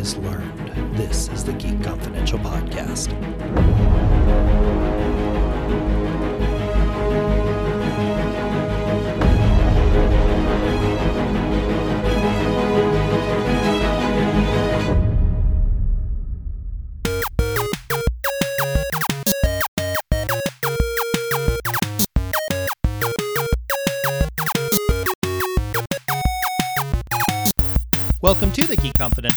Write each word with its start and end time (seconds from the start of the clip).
is 0.00 0.16
learned. 0.16 0.96
This 0.96 1.28
is 1.28 1.44
the 1.44 1.52
Geek 1.52 1.82
Confidential 1.82 2.38
Podcast. 2.38 3.10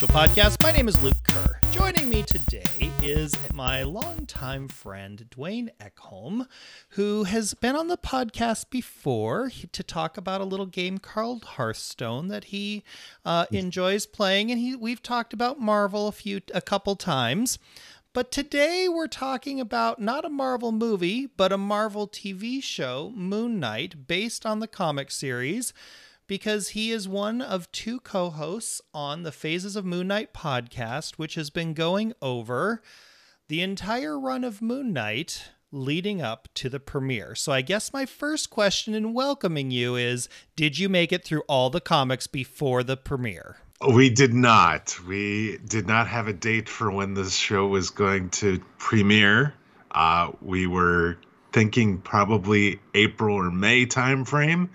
Podcast. 0.07 0.61
My 0.61 0.71
name 0.71 0.87
is 0.87 1.01
Luke 1.01 1.21
Kerr. 1.27 1.59
Joining 1.71 2.09
me 2.09 2.23
today 2.23 2.63
is 3.01 3.35
my 3.53 3.83
longtime 3.83 4.67
friend, 4.67 5.25
Dwayne 5.29 5.69
Ekholm, 5.79 6.47
who 6.89 7.23
has 7.23 7.53
been 7.53 7.75
on 7.75 7.87
the 7.87 7.97
podcast 7.97 8.69
before 8.69 9.51
to 9.71 9.83
talk 9.83 10.17
about 10.17 10.41
a 10.41 10.45
little 10.45 10.65
game 10.65 10.97
called 10.97 11.43
Hearthstone 11.43 12.27
that 12.27 12.45
he 12.45 12.83
uh, 13.25 13.45
enjoys 13.51 14.05
playing. 14.05 14.51
And 14.51 14.59
he, 14.59 14.75
we've 14.75 15.01
talked 15.01 15.33
about 15.33 15.59
Marvel 15.59 16.07
a 16.07 16.11
few, 16.11 16.41
a 16.53 16.61
couple 16.61 16.95
times. 16.95 17.59
But 18.13 18.31
today 18.31 18.87
we're 18.87 19.07
talking 19.07 19.59
about 19.59 19.99
not 19.99 20.23
a 20.23 20.29
Marvel 20.29 20.71
movie, 20.71 21.25
but 21.25 21.51
a 21.51 21.57
Marvel 21.57 22.07
TV 22.07 22.61
show, 22.61 23.11
Moon 23.15 23.59
Knight, 23.59 24.07
based 24.07 24.45
on 24.45 24.59
the 24.59 24.67
comic 24.67 25.09
series 25.09 25.73
because 26.27 26.69
he 26.69 26.91
is 26.91 27.07
one 27.07 27.41
of 27.41 27.71
two 27.71 27.99
co 27.99 28.29
hosts 28.29 28.81
on 28.93 29.23
the 29.23 29.31
Phases 29.31 29.75
of 29.75 29.85
Moon 29.85 30.07
Knight 30.07 30.33
podcast, 30.33 31.13
which 31.13 31.35
has 31.35 31.49
been 31.49 31.73
going 31.73 32.13
over 32.21 32.81
the 33.47 33.61
entire 33.61 34.19
run 34.19 34.43
of 34.43 34.61
Moon 34.61 34.93
Knight 34.93 35.51
leading 35.71 36.21
up 36.21 36.47
to 36.53 36.69
the 36.69 36.79
premiere. 36.79 37.35
So 37.35 37.51
I 37.51 37.61
guess 37.61 37.91
my 37.91 38.05
first 38.05 38.49
question 38.49 38.93
in 38.93 39.13
welcoming 39.13 39.71
you 39.71 39.95
is 39.95 40.29
Did 40.55 40.77
you 40.77 40.87
make 40.87 41.11
it 41.11 41.25
through 41.25 41.43
all 41.47 41.69
the 41.69 41.81
comics 41.81 42.27
before 42.27 42.83
the 42.83 42.95
premiere? 42.95 43.57
We 43.93 44.09
did 44.09 44.33
not. 44.33 44.97
We 45.05 45.57
did 45.57 45.87
not 45.87 46.07
have 46.07 46.27
a 46.27 46.33
date 46.33 46.69
for 46.69 46.89
when 46.89 47.15
this 47.15 47.35
show 47.35 47.67
was 47.67 47.89
going 47.89 48.29
to 48.29 48.59
premiere. 48.77 49.53
Uh, 49.91 50.31
we 50.41 50.67
were 50.67 51.17
thinking 51.51 51.99
probably 51.99 52.79
April 52.93 53.35
or 53.35 53.51
May 53.51 53.85
timeframe. 53.85 54.69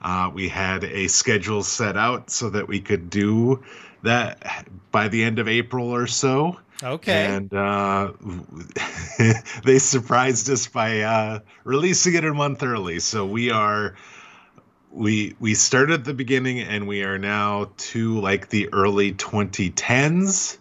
Uh, 0.00 0.30
we 0.32 0.48
had 0.48 0.84
a 0.84 1.08
schedule 1.08 1.62
set 1.62 1.96
out 1.96 2.30
so 2.30 2.50
that 2.50 2.68
we 2.68 2.80
could 2.80 3.10
do 3.10 3.62
that 4.02 4.68
by 4.92 5.08
the 5.08 5.24
end 5.24 5.38
of 5.38 5.48
April 5.48 5.92
or 5.94 6.06
so. 6.06 6.58
Okay. 6.82 7.26
And 7.26 7.52
uh, 7.52 8.12
they 9.64 9.78
surprised 9.78 10.48
us 10.50 10.68
by 10.68 11.00
uh, 11.00 11.40
releasing 11.64 12.14
it 12.14 12.24
a 12.24 12.32
month 12.32 12.62
early. 12.62 13.00
So 13.00 13.26
we 13.26 13.50
are 13.50 13.96
we 14.92 15.34
we 15.40 15.54
started 15.54 15.94
at 15.94 16.04
the 16.04 16.14
beginning 16.14 16.60
and 16.60 16.86
we 16.86 17.02
are 17.02 17.18
now 17.18 17.70
to 17.76 18.20
like 18.20 18.48
the 18.48 18.72
early 18.72 19.12
2010s 19.12 20.58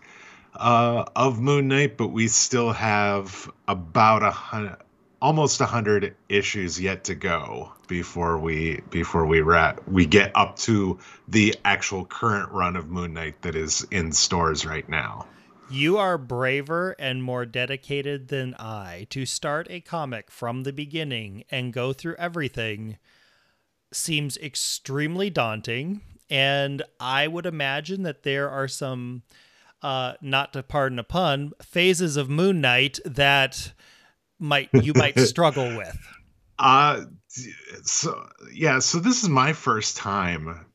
uh, 0.56 1.06
of 1.16 1.40
Moon 1.40 1.68
Knight, 1.68 1.98
but 1.98 2.08
we 2.08 2.28
still 2.28 2.72
have 2.72 3.52
about 3.68 4.24
a 4.24 4.32
hundred 4.32 4.78
almost 5.22 5.60
100 5.60 6.16
issues 6.30 6.80
yet 6.80 7.04
to 7.06 7.16
go 7.16 7.72
before 7.88 8.38
we 8.38 8.82
before 8.90 9.26
we 9.26 9.42
wrap 9.42 9.82
we 9.88 10.06
get 10.06 10.32
up 10.36 10.56
to 10.58 11.00
the 11.28 11.56
actual 11.66 12.06
current 12.06 12.52
run 12.52 12.76
of 12.76 12.90
moon 12.90 13.14
knight 13.14 13.42
that 13.42 13.56
is 13.56 13.86
in 13.92 14.12
stores 14.12 14.66
right 14.66 14.88
now. 14.90 15.26
You 15.70 15.98
are 15.98 16.18
braver 16.18 16.96
and 16.98 17.24
more 17.24 17.46
dedicated 17.46 18.30
than 18.30 18.56
i 18.60 19.08
to 19.10 19.26
start 19.26 19.68
a 19.70 19.82
comic 19.82 20.30
from 20.32 20.64
the 20.64 20.74
beginning 20.74 21.44
and 21.50 21.74
go 21.74 21.94
through 21.94 22.16
everything. 22.16 22.98
Seems 23.92 24.38
extremely 24.38 25.30
daunting 25.30 26.02
and 26.30 26.84
i 27.00 27.28
would 27.28 27.46
imagine 27.46 28.04
that 28.04 28.24
there 28.24 28.50
are 28.50 28.68
some 28.68 29.24
uh 29.82 30.14
not 30.22 30.54
to 30.54 30.62
pardon 30.62 31.00
a 31.00 31.04
pun 31.04 31.52
phases 31.62 32.18
of 32.18 32.30
moon 32.30 32.60
knight 32.60 33.00
that 33.06 33.72
might 34.40 34.70
you 34.74 34.94
might 34.94 35.20
struggle 35.20 35.78
with? 35.78 35.98
Uh 36.60 37.06
so 37.84 38.28
yeah, 38.54 38.80
so 38.80 39.00
this 39.00 39.24
is 39.24 39.30
my 39.30 39.54
first 39.54 39.98
time 39.98 40.66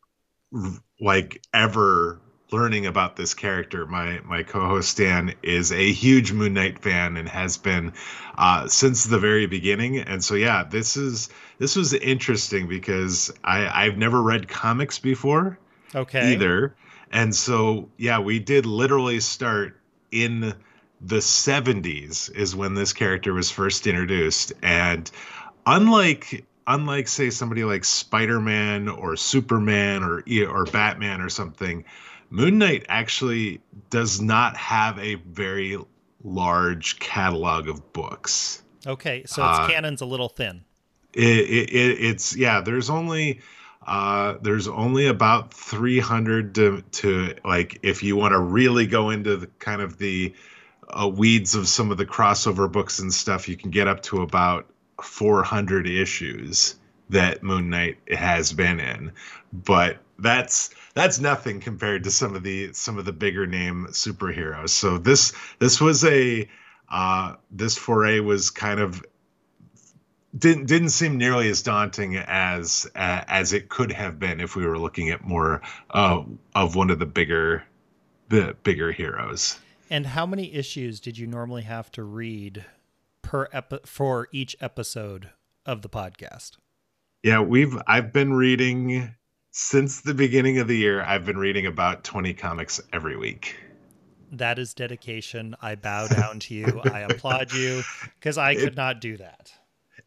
like 1.00 1.42
ever 1.52 2.20
learning 2.52 2.86
about 2.86 3.16
this 3.16 3.34
character. 3.34 3.86
My 3.86 4.20
my 4.24 4.42
co-host 4.42 4.96
Dan 4.96 5.34
is 5.42 5.72
a 5.72 5.92
huge 5.92 6.32
Moon 6.32 6.54
Knight 6.54 6.78
fan 6.80 7.16
and 7.16 7.28
has 7.28 7.56
been 7.56 7.92
uh, 8.36 8.68
since 8.68 9.04
the 9.04 9.18
very 9.18 9.46
beginning. 9.46 9.98
And 9.98 10.22
so 10.22 10.34
yeah, 10.34 10.64
this 10.64 10.96
is 10.96 11.30
this 11.58 11.74
was 11.74 11.94
interesting 11.94 12.68
because 12.68 13.32
I 13.42 13.86
I've 13.86 13.96
never 13.96 14.22
read 14.22 14.48
comics 14.48 14.98
before. 14.98 15.58
Okay. 15.94 16.34
Either. 16.34 16.76
And 17.10 17.34
so 17.34 17.90
yeah, 17.96 18.20
we 18.20 18.38
did 18.38 18.66
literally 18.66 19.20
start 19.20 19.80
in 20.10 20.54
the 21.04 21.16
70s 21.16 22.34
is 22.34 22.54
when 22.54 22.74
this 22.74 22.92
character 22.92 23.34
was 23.34 23.50
first 23.50 23.86
introduced 23.86 24.52
and 24.62 25.10
unlike 25.66 26.44
unlike 26.66 27.08
say 27.08 27.28
somebody 27.30 27.64
like 27.64 27.84
Spider-Man 27.84 28.88
or 28.88 29.16
Superman 29.16 30.04
or 30.04 30.22
or 30.48 30.64
Batman 30.66 31.20
or 31.20 31.28
something 31.28 31.84
Moon 32.30 32.58
Knight 32.58 32.86
actually 32.88 33.60
does 33.90 34.20
not 34.22 34.56
have 34.56 34.98
a 34.98 35.16
very 35.16 35.76
large 36.24 36.98
catalog 36.98 37.68
of 37.68 37.92
books. 37.92 38.62
Okay, 38.86 39.24
so 39.26 39.46
its 39.48 39.58
uh, 39.58 39.68
canon's 39.68 40.00
a 40.00 40.06
little 40.06 40.30
thin. 40.30 40.64
It, 41.12 41.22
it, 41.22 41.70
it, 41.70 42.00
it's 42.00 42.34
yeah, 42.34 42.62
there's 42.62 42.88
only 42.88 43.42
uh, 43.86 44.36
there's 44.40 44.66
only 44.66 45.08
about 45.08 45.52
300 45.52 46.54
to, 46.54 46.82
to 46.92 47.34
like 47.44 47.78
if 47.82 48.02
you 48.02 48.16
want 48.16 48.32
to 48.32 48.40
really 48.40 48.86
go 48.86 49.10
into 49.10 49.36
the 49.36 49.46
kind 49.58 49.82
of 49.82 49.98
the 49.98 50.32
uh, 50.92 51.08
weeds 51.08 51.54
of 51.54 51.68
some 51.68 51.90
of 51.90 51.98
the 51.98 52.06
crossover 52.06 52.70
books 52.70 52.98
and 52.98 53.12
stuff, 53.12 53.48
you 53.48 53.56
can 53.56 53.70
get 53.70 53.88
up 53.88 54.02
to 54.04 54.22
about 54.22 54.66
400 55.02 55.86
issues 55.86 56.76
that 57.10 57.42
Moon 57.42 57.70
Knight 57.70 57.98
has 58.10 58.52
been 58.52 58.80
in, 58.80 59.12
but 59.52 59.98
that's 60.18 60.70
that's 60.94 61.18
nothing 61.18 61.60
compared 61.60 62.04
to 62.04 62.10
some 62.10 62.34
of 62.34 62.42
the 62.42 62.72
some 62.72 62.98
of 62.98 63.04
the 63.04 63.12
bigger 63.12 63.46
name 63.46 63.86
superheroes. 63.90 64.70
So 64.70 64.98
this 64.98 65.32
this 65.58 65.80
was 65.80 66.04
a 66.04 66.48
uh, 66.90 67.34
this 67.50 67.76
foray 67.76 68.20
was 68.20 68.50
kind 68.50 68.80
of 68.80 69.04
didn't 70.36 70.66
didn't 70.66 70.90
seem 70.90 71.18
nearly 71.18 71.48
as 71.48 71.62
daunting 71.62 72.16
as 72.16 72.86
uh, 72.94 73.24
as 73.26 73.52
it 73.52 73.68
could 73.68 73.92
have 73.92 74.18
been 74.18 74.40
if 74.40 74.56
we 74.56 74.66
were 74.66 74.78
looking 74.78 75.10
at 75.10 75.24
more 75.24 75.62
uh, 75.90 76.22
of 76.54 76.76
one 76.76 76.90
of 76.90 76.98
the 76.98 77.06
bigger 77.06 77.64
the 78.28 78.56
bigger 78.62 78.92
heroes. 78.92 79.58
And 79.90 80.06
how 80.06 80.26
many 80.26 80.54
issues 80.54 81.00
did 81.00 81.18
you 81.18 81.26
normally 81.26 81.62
have 81.62 81.90
to 81.92 82.02
read 82.02 82.64
per 83.20 83.48
epi- 83.52 83.80
for 83.84 84.28
each 84.32 84.56
episode 84.60 85.30
of 85.66 85.82
the 85.82 85.88
podcast? 85.88 86.52
Yeah, 87.22 87.40
we've 87.40 87.76
I've 87.86 88.12
been 88.12 88.32
reading 88.32 89.14
since 89.52 90.00
the 90.00 90.14
beginning 90.14 90.58
of 90.58 90.66
the 90.66 90.76
year. 90.76 91.02
I've 91.02 91.24
been 91.24 91.38
reading 91.38 91.66
about 91.66 92.04
20 92.04 92.34
comics 92.34 92.80
every 92.92 93.16
week. 93.16 93.56
That 94.32 94.58
is 94.58 94.74
dedication. 94.74 95.54
I 95.60 95.74
bow 95.76 96.06
down 96.08 96.40
to 96.40 96.54
you. 96.54 96.80
I 96.84 97.00
applaud 97.00 97.52
you 97.52 97.82
because 98.18 98.38
I 98.38 98.54
could 98.54 98.68
it, 98.68 98.76
not 98.76 99.00
do 99.00 99.18
that. 99.18 99.52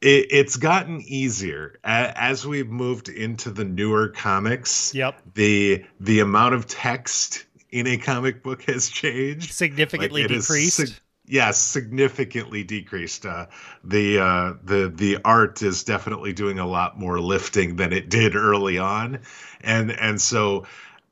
It, 0.02 0.28
it's 0.32 0.58
gotten 0.58 1.02
easier 1.02 1.80
as 1.84 2.46
we've 2.46 2.70
moved 2.70 3.08
into 3.08 3.52
the 3.52 3.64
newer 3.64 4.10
comics. 4.10 4.94
Yep. 4.94 5.22
The 5.36 5.86
the 6.00 6.20
amount 6.20 6.56
of 6.56 6.66
text 6.66 7.46
in 7.76 7.88
a 7.88 7.98
comic 7.98 8.42
book 8.42 8.64
has 8.64 8.88
changed 8.88 9.52
significantly 9.52 10.22
like 10.22 10.30
decreased. 10.30 10.78
Sig- 10.78 10.94
yes, 11.26 11.58
significantly 11.58 12.64
decreased. 12.64 13.26
Uh, 13.26 13.48
the 13.84 14.18
uh, 14.18 14.54
the 14.64 14.92
the 14.96 15.18
art 15.26 15.62
is 15.62 15.84
definitely 15.84 16.32
doing 16.32 16.58
a 16.58 16.66
lot 16.66 16.98
more 16.98 17.20
lifting 17.20 17.76
than 17.76 17.92
it 17.92 18.10
did 18.10 18.34
early 18.36 18.78
on, 18.78 19.20
and 19.62 19.92
and 19.92 20.22
so. 20.22 20.66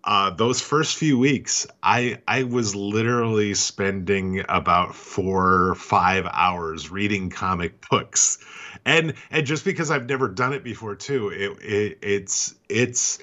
Uh, 0.05 0.29
those 0.31 0.59
first 0.59 0.97
few 0.97 1.17
weeks, 1.17 1.65
I 1.81 2.17
I 2.27 2.43
was 2.43 2.75
literally 2.75 3.53
spending 3.53 4.43
about 4.49 4.95
four 4.95 5.69
or 5.69 5.75
five 5.75 6.27
hours 6.29 6.91
reading 6.91 7.29
comic 7.29 7.89
books, 7.89 8.37
and 8.83 9.13
and 9.31 9.45
just 9.45 9.63
because 9.63 9.91
I've 9.91 10.09
never 10.09 10.27
done 10.27 10.51
it 10.51 10.61
before 10.61 10.95
too, 10.95 11.29
it, 11.29 11.51
it 11.63 11.97
it's 12.01 12.53
it's 12.67 13.19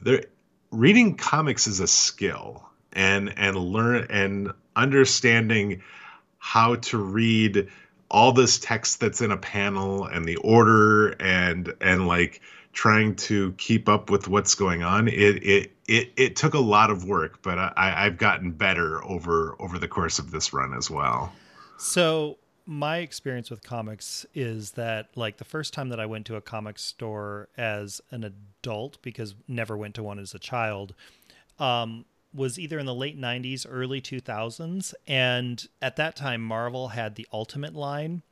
there. 0.00 0.24
Reading 0.72 1.14
comics 1.16 1.68
is 1.68 1.78
a 1.78 1.86
skill, 1.86 2.68
and 2.96 3.32
and 3.38 3.56
learn 3.56 4.06
and 4.10 4.52
understanding 4.74 5.82
how 6.38 6.76
to 6.76 6.98
read 6.98 7.68
all 8.10 8.32
this 8.32 8.58
text 8.58 8.98
that's 9.00 9.20
in 9.20 9.30
a 9.30 9.36
panel 9.36 10.04
and 10.04 10.24
the 10.24 10.36
order 10.36 11.10
and 11.20 11.72
and 11.80 12.08
like 12.08 12.40
trying 12.72 13.14
to 13.14 13.52
keep 13.52 13.88
up 13.88 14.10
with 14.10 14.28
what's 14.28 14.54
going 14.54 14.82
on. 14.82 15.06
It 15.08 15.44
it 15.44 15.72
it, 15.86 16.12
it 16.16 16.36
took 16.36 16.54
a 16.54 16.58
lot 16.58 16.90
of 16.90 17.04
work 17.04 17.42
but 17.42 17.58
I, 17.58 17.72
i've 17.76 18.18
gotten 18.18 18.50
better 18.50 19.04
over 19.04 19.54
over 19.60 19.78
the 19.78 19.86
course 19.86 20.18
of 20.18 20.32
this 20.32 20.52
run 20.52 20.74
as 20.74 20.90
well. 20.90 21.32
So 21.78 22.38
my 22.66 22.98
experience 22.98 23.50
with 23.50 23.62
comics 23.62 24.26
is 24.34 24.72
that 24.72 25.08
like 25.14 25.36
the 25.36 25.44
first 25.44 25.72
time 25.72 25.90
that 25.90 26.00
i 26.00 26.06
went 26.06 26.26
to 26.26 26.34
a 26.34 26.40
comic 26.40 26.80
store 26.80 27.48
as 27.56 28.00
an 28.10 28.24
adult 28.24 29.00
because 29.02 29.36
never 29.46 29.76
went 29.76 29.94
to 29.94 30.02
one 30.02 30.18
as 30.18 30.34
a 30.34 30.38
child 30.40 30.92
um, 31.60 32.04
was 32.36 32.58
either 32.58 32.78
in 32.78 32.86
the 32.86 32.94
late 32.94 33.18
90s, 33.20 33.66
early 33.68 34.00
2000s. 34.00 34.94
And 35.06 35.66
at 35.80 35.96
that 35.96 36.16
time, 36.16 36.42
Marvel 36.42 36.88
had 36.88 37.14
the 37.14 37.26
Ultimate 37.32 37.74
line. 37.74 38.22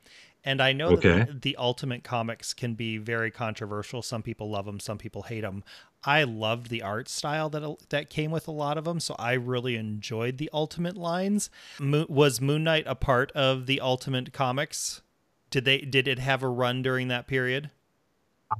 And 0.43 0.61
I 0.61 0.73
know 0.73 0.89
okay. 0.89 1.09
that 1.09 1.27
the, 1.27 1.39
the, 1.39 1.55
Ultimate 1.57 2.03
comics 2.03 2.53
can 2.53 2.75
be 2.75 2.97
very 2.97 3.31
controversial. 3.31 4.03
Some 4.03 4.21
people 4.21 4.51
love 4.51 4.65
them, 4.65 4.79
some 4.79 4.99
people 4.99 5.23
hate 5.23 5.41
them. 5.41 5.63
I 6.03 6.23
loved 6.23 6.69
the 6.69 6.83
art 6.83 7.09
style 7.09 7.49
that 7.49 7.89
that 7.89 8.11
came 8.11 8.29
with 8.29 8.47
a 8.47 8.51
lot 8.51 8.77
of 8.77 8.83
them, 8.83 8.99
so 8.99 9.15
I 9.17 9.33
really 9.33 9.75
enjoyed 9.75 10.37
the 10.37 10.51
Ultimate 10.53 10.95
lines. 10.95 11.49
Mo- 11.79 12.05
was 12.07 12.39
Moon 12.39 12.63
Knight 12.63 12.83
a 12.85 12.93
part 12.93 13.31
of 13.31 13.65
the 13.65 13.81
Ultimate 13.81 14.31
comics? 14.31 15.01
Did 15.49 15.65
they 15.65 15.79
did 15.79 16.07
it 16.07 16.19
have 16.19 16.43
a 16.43 16.47
run 16.47 16.83
during 16.83 17.07
that 17.07 17.25
period? 17.25 17.71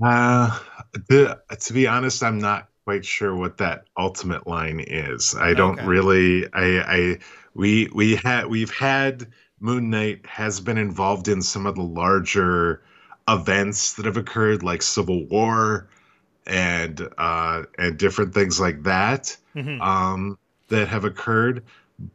Uh, 0.02 0.60
the, 1.08 1.40
to 1.60 1.74
be 1.74 1.86
honest, 1.86 2.24
I'm 2.24 2.40
not 2.40 2.68
quite 2.86 3.04
sure 3.04 3.36
what 3.36 3.58
that 3.58 3.86
ultimate 3.98 4.48
line 4.48 4.80
is. 4.80 5.36
I 5.36 5.54
don't 5.54 5.80
okay. 5.80 5.88
really. 5.88 6.46
I, 6.54 6.80
I 6.80 7.20
we 7.54 7.90
we 7.94 8.16
had 8.16 8.46
we've 8.46 8.74
had 8.74 9.28
Moon 9.60 9.90
Knight 9.90 10.26
has 10.28 10.62
been 10.62 10.78
involved 10.78 11.28
in 11.28 11.42
some 11.42 11.66
of 11.66 11.76
the 11.76 11.82
larger 11.82 12.84
events 13.28 13.96
that 13.96 14.06
have 14.06 14.18
occurred, 14.18 14.62
like 14.62 14.84
Civil 14.84 15.26
War 15.26 15.90
and 16.46 17.10
uh, 17.18 17.64
and 17.78 17.98
different 17.98 18.34
things 18.34 18.60
like 18.60 18.84
that 18.84 19.36
mm-hmm. 19.56 19.82
um, 19.82 20.38
that 20.68 20.88
have 20.88 21.06
occurred. 21.06 21.64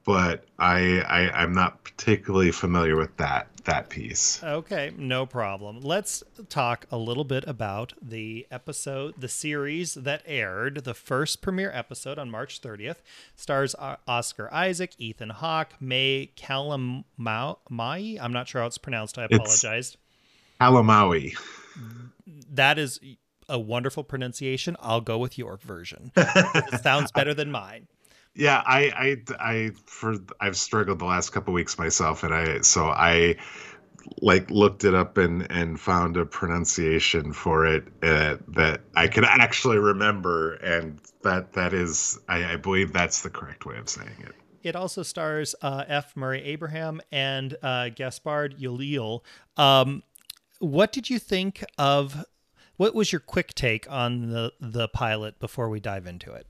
But 0.05 0.45
I, 0.59 1.01
I 1.01 1.31
I'm 1.43 1.53
not 1.53 1.85
particularly 1.85 2.53
familiar 2.53 2.97
with 2.97 3.17
that 3.17 3.49
that 3.65 3.89
piece. 3.89 4.43
Okay, 4.43 4.93
no 4.97 5.27
problem. 5.27 5.81
Let's 5.81 6.23
talk 6.49 6.87
a 6.91 6.97
little 6.97 7.25
bit 7.25 7.45
about 7.47 7.95
the 8.01 8.47
episode, 8.51 9.15
the 9.19 9.29
series 9.29 9.95
that 9.95 10.23
aired. 10.27 10.85
The 10.85 10.95
first 10.95 11.41
premiere 11.41 11.71
episode 11.73 12.19
on 12.19 12.31
March 12.31 12.61
30th 12.61 12.97
stars 13.37 13.75
Oscar 14.07 14.53
Isaac, 14.53 14.95
Ethan 14.99 15.31
Hawke, 15.31 15.75
May 15.81 16.31
Calamawy. 16.37 18.21
I'm 18.21 18.33
not 18.33 18.49
sure 18.49 18.61
how 18.61 18.67
it's 18.67 18.79
pronounced. 18.79 19.19
I 19.19 19.25
apologize. 19.25 19.97
Calamawy. 20.61 21.39
That 22.51 22.79
is 22.79 23.01
a 23.49 23.59
wonderful 23.59 24.05
pronunciation. 24.05 24.77
I'll 24.81 25.01
go 25.01 25.17
with 25.19 25.39
your 25.39 25.57
version. 25.57 26.13
it 26.17 26.83
sounds 26.83 27.11
better 27.13 27.33
than 27.33 27.51
mine 27.51 27.89
yeah 28.35 28.63
i 28.67 29.17
i 29.39 29.45
i 29.53 29.71
for 29.87 30.17
i've 30.41 30.57
struggled 30.57 30.99
the 30.99 31.05
last 31.05 31.31
couple 31.31 31.53
weeks 31.53 31.79
myself 31.79 32.23
and 32.23 32.35
i 32.35 32.61
so 32.61 32.87
i 32.87 33.37
like 34.23 34.51
looked 34.51 34.85
it 34.85 34.95
up 34.95 35.19
and 35.19 35.51
and 35.51 35.79
found 35.79 36.17
a 36.17 36.25
pronunciation 36.25 37.33
for 37.33 37.67
it 37.67 37.85
uh, 38.03 38.37
that 38.49 38.81
i 38.97 39.07
can 39.07 39.25
actually 39.25 39.79
remember 39.79 40.55
and 40.55 41.01
that 41.23 41.53
that 41.53 41.75
is 41.75 42.19
I, 42.29 42.55
I 42.55 42.57
believe 42.57 42.93
that's 42.93 43.23
the 43.23 43.31
correct 43.31 43.67
way 43.67 43.77
of 43.77 43.89
saying 43.89 44.17
it 44.21 44.35
it 44.63 44.77
also 44.77 45.03
stars 45.03 45.55
uh, 45.63 45.85
F. 45.89 46.15
Murray 46.17 46.43
Abraham 46.43 47.01
and 47.11 47.57
uh, 47.63 47.89
Gaspard 47.89 48.59
Ulliel. 48.61 49.23
Um, 49.57 50.03
what 50.59 50.93
did 50.93 51.09
you 51.09 51.19
think 51.19 51.65
of? 51.79 52.25
What 52.77 52.95
was 52.95 53.13
your 53.13 53.21
quick 53.21 53.55
take 53.55 53.91
on 53.91 54.31
the 54.31 54.53
the 54.61 54.89
pilot 54.89 55.39
before 55.39 55.69
we 55.69 55.81
dive 55.81 56.07
into 56.07 56.33
it? 56.33 56.47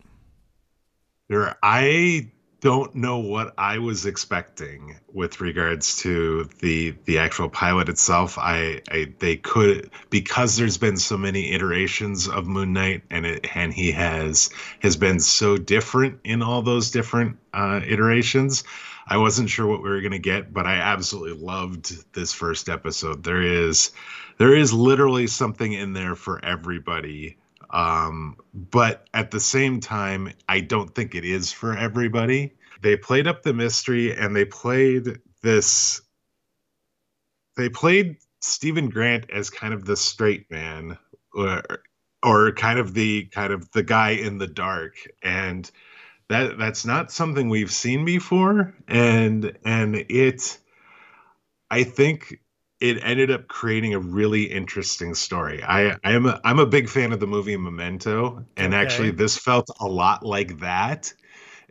There, 1.31 1.57
I 1.63 2.33
don't 2.61 2.93
know 2.97 3.19
what 3.19 3.55
I 3.57 3.79
was 3.79 4.05
expecting 4.05 4.99
with 5.13 5.41
regards 5.41 5.95
to 5.99 6.51
the 6.59 6.97
the 7.05 7.19
actual 7.19 7.49
pilot 7.49 7.89
itself. 7.89 8.37
I, 8.37 8.83
I 8.91 9.13
they 9.21 9.37
could 9.37 9.93
because 10.11 10.57
there's 10.57 10.77
been 10.77 10.97
so 10.97 11.17
many 11.17 11.53
iterations 11.53 12.27
of 12.27 12.49
Moon 12.49 12.73
Knight 12.73 13.03
and 13.11 13.25
it 13.27 13.47
and 13.55 13.73
he 13.73 13.93
has 13.93 14.51
has 14.81 14.97
been 14.97 15.21
so 15.21 15.57
different 15.57 16.19
in 16.25 16.43
all 16.43 16.63
those 16.63 16.91
different 16.91 17.37
uh, 17.55 17.81
iterations. 17.87 18.65
I 19.07 19.19
wasn't 19.19 19.51
sure 19.51 19.69
what 19.69 19.85
we 19.85 19.89
were 19.89 20.01
gonna 20.01 20.19
get, 20.19 20.53
but 20.53 20.67
I 20.67 20.79
absolutely 20.79 21.41
loved 21.41 22.13
this 22.13 22.33
first 22.33 22.69
episode. 22.69 23.23
There 23.23 23.41
is 23.41 23.93
there 24.39 24.57
is 24.57 24.73
literally 24.73 25.29
something 25.29 25.73
in 25.73 25.93
there 25.93 26.17
for 26.17 26.45
everybody 26.45 27.37
um, 27.73 28.37
but 28.53 29.09
at 29.15 29.31
the 29.31 29.41
same 29.41 29.81
time, 29.81 30.33
I 30.49 30.61
don't 30.61 30.95
think 30.95 31.15
it 31.15 31.25
is 31.25 31.53
for 31.53 31.77
everybody. 31.77 32.55
They 32.83 32.97
played 32.97 33.27
up 33.27 33.43
the 33.43 33.55
mystery 33.55 34.15
and 34.17 34.35
they 34.35 34.45
played 34.45 35.21
this. 35.43 36.01
They 37.57 37.69
played 37.69 38.17
Steven 38.41 38.89
Grant 38.89 39.31
as 39.31 39.51
kind 39.51 39.75
of 39.75 39.85
the 39.85 39.97
straight 39.97 40.51
man, 40.51 40.99
or, 41.35 41.63
or 42.23 42.53
kind 42.53 42.79
of 42.79 42.95
the 42.95 43.27
kind 43.27 43.53
of 43.53 43.71
the 43.73 43.83
guy 43.83 44.11
in 44.11 44.39
the 44.39 44.47
dark, 44.47 44.95
and 45.23 45.71
that 46.29 46.59
that's 46.59 46.87
not 46.87 47.13
something 47.13 47.49
we've 47.49 47.73
seen 47.73 48.05
before. 48.05 48.75
And 48.89 49.57
and 49.65 49.95
it, 49.97 50.59
I 51.71 51.85
think 51.85 52.41
it 52.81 52.99
ended 53.03 53.31
up 53.31 53.47
creating 53.47 53.95
a 53.95 53.99
really 53.99 54.45
interesting 54.45 55.15
story. 55.15 55.63
I, 55.63 55.91
I 56.03 56.13
am 56.13 56.27
a, 56.27 56.41
I'm 56.43 56.59
a 56.59 56.67
big 56.67 56.89
fan 56.89 57.13
of 57.13 57.21
the 57.21 57.27
movie 57.27 57.57
Memento, 57.57 58.45
and 58.57 58.73
okay. 58.73 58.83
actually 58.83 59.11
this 59.11 59.37
felt 59.37 59.69
a 59.81 59.87
lot 59.87 60.25
like 60.25 60.61
that, 60.61 61.13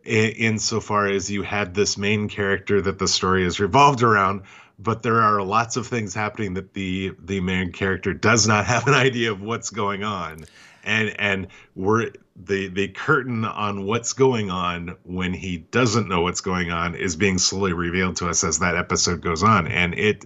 in, 0.04 0.30
insofar 0.32 1.08
as 1.08 1.30
you 1.30 1.42
had 1.42 1.74
this 1.74 1.98
main 1.98 2.30
character 2.30 2.80
that 2.82 3.00
the 3.00 3.08
story 3.08 3.44
is 3.44 3.60
revolved 3.60 4.04
around, 4.04 4.44
but 4.78 5.02
there 5.02 5.22
are 5.22 5.42
lots 5.42 5.78
of 5.78 5.88
things 5.88 6.14
happening 6.14 6.54
that 6.54 6.74
the 6.74 7.16
the 7.20 7.42
main 7.42 7.72
character 7.72 8.14
does 8.14 8.48
not 8.48 8.66
have 8.68 8.88
an 8.88 8.94
idea 8.94 9.32
of 9.32 9.42
what's 9.42 9.72
going 9.72 10.04
on, 10.04 10.46
and 10.84 11.20
and 11.20 11.48
we're 11.76 12.12
the 12.46 12.68
the 12.70 12.88
curtain 12.88 13.44
on 13.44 13.86
what's 13.86 14.14
going 14.14 14.50
on 14.50 14.96
when 15.04 15.34
he 15.34 15.58
doesn't 15.58 16.08
know 16.08 16.22
what's 16.22 16.42
going 16.42 16.72
on 16.72 16.96
is 16.96 17.16
being 17.16 17.38
slowly 17.38 17.74
revealed 17.74 18.16
to 18.18 18.30
us 18.30 18.44
as 18.44 18.60
that 18.60 18.76
episode 18.76 19.22
goes 19.22 19.44
on. 19.44 19.68
And 19.68 19.94
it 19.98 20.26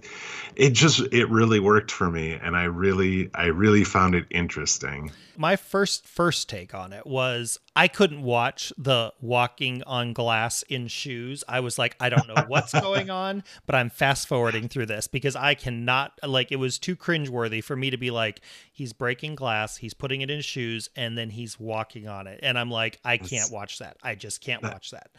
it 0.56 0.70
just 0.70 1.00
it 1.12 1.28
really 1.28 1.58
worked 1.58 1.90
for 1.90 2.10
me. 2.10 2.32
And 2.32 2.56
i 2.56 2.64
really 2.64 3.30
i 3.34 3.46
really 3.46 3.84
found 3.84 4.14
it 4.14 4.26
interesting. 4.30 5.10
My 5.36 5.56
first 5.56 6.06
first 6.06 6.48
take 6.48 6.74
on 6.74 6.92
it 6.92 7.06
was 7.06 7.58
i 7.74 7.88
couldn't 7.88 8.22
watch 8.22 8.72
the 8.78 9.12
walking 9.20 9.82
on 9.84 10.12
glass 10.12 10.62
in 10.62 10.86
shoes. 10.86 11.42
I 11.48 11.60
was 11.60 11.78
like 11.78 11.96
i 11.98 12.08
don't 12.08 12.28
know 12.28 12.44
what's 12.46 12.72
going 12.80 13.10
on 13.10 13.42
but 13.66 13.74
i'm 13.74 13.90
fast 13.90 14.28
forwarding 14.28 14.68
through 14.68 14.86
this 14.86 15.08
because 15.08 15.34
i 15.34 15.54
cannot 15.54 16.12
like 16.22 16.52
it 16.52 16.56
was 16.56 16.78
too 16.78 16.94
cringeworthy 16.94 17.62
for 17.62 17.74
me 17.74 17.90
to 17.90 17.96
be 17.96 18.10
like 18.10 18.40
he's 18.72 18.92
breaking 18.92 19.34
glass 19.34 19.78
he's 19.78 19.94
putting 19.94 20.20
it 20.20 20.30
in 20.30 20.40
shoes 20.40 20.88
and 20.94 21.18
then 21.18 21.30
he's 21.30 21.58
walking 21.58 22.03
on 22.08 22.26
it 22.26 22.40
and 22.42 22.58
i'm 22.58 22.70
like 22.70 22.98
i 23.04 23.16
can't 23.16 23.52
watch 23.52 23.78
that 23.78 23.96
i 24.02 24.14
just 24.14 24.40
can't 24.40 24.62
that, 24.62 24.72
watch 24.72 24.90
that 24.90 25.10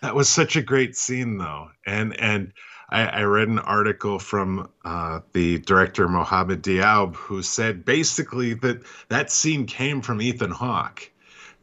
that 0.00 0.14
was 0.14 0.28
such 0.28 0.56
a 0.56 0.62
great 0.62 0.96
scene 0.96 1.38
though 1.38 1.68
and 1.86 2.18
and 2.20 2.52
I, 2.92 3.06
I 3.06 3.22
read 3.22 3.48
an 3.48 3.58
article 3.58 4.18
from 4.18 4.68
uh, 4.84 5.20
the 5.32 5.58
director 5.60 6.06
mohammed 6.08 6.62
Diab 6.62 7.16
who 7.16 7.42
said 7.42 7.86
basically 7.86 8.52
that 8.54 8.82
that 9.08 9.32
scene 9.32 9.64
came 9.66 10.02
from 10.02 10.20
Ethan 10.20 10.50
Hawke. 10.50 11.08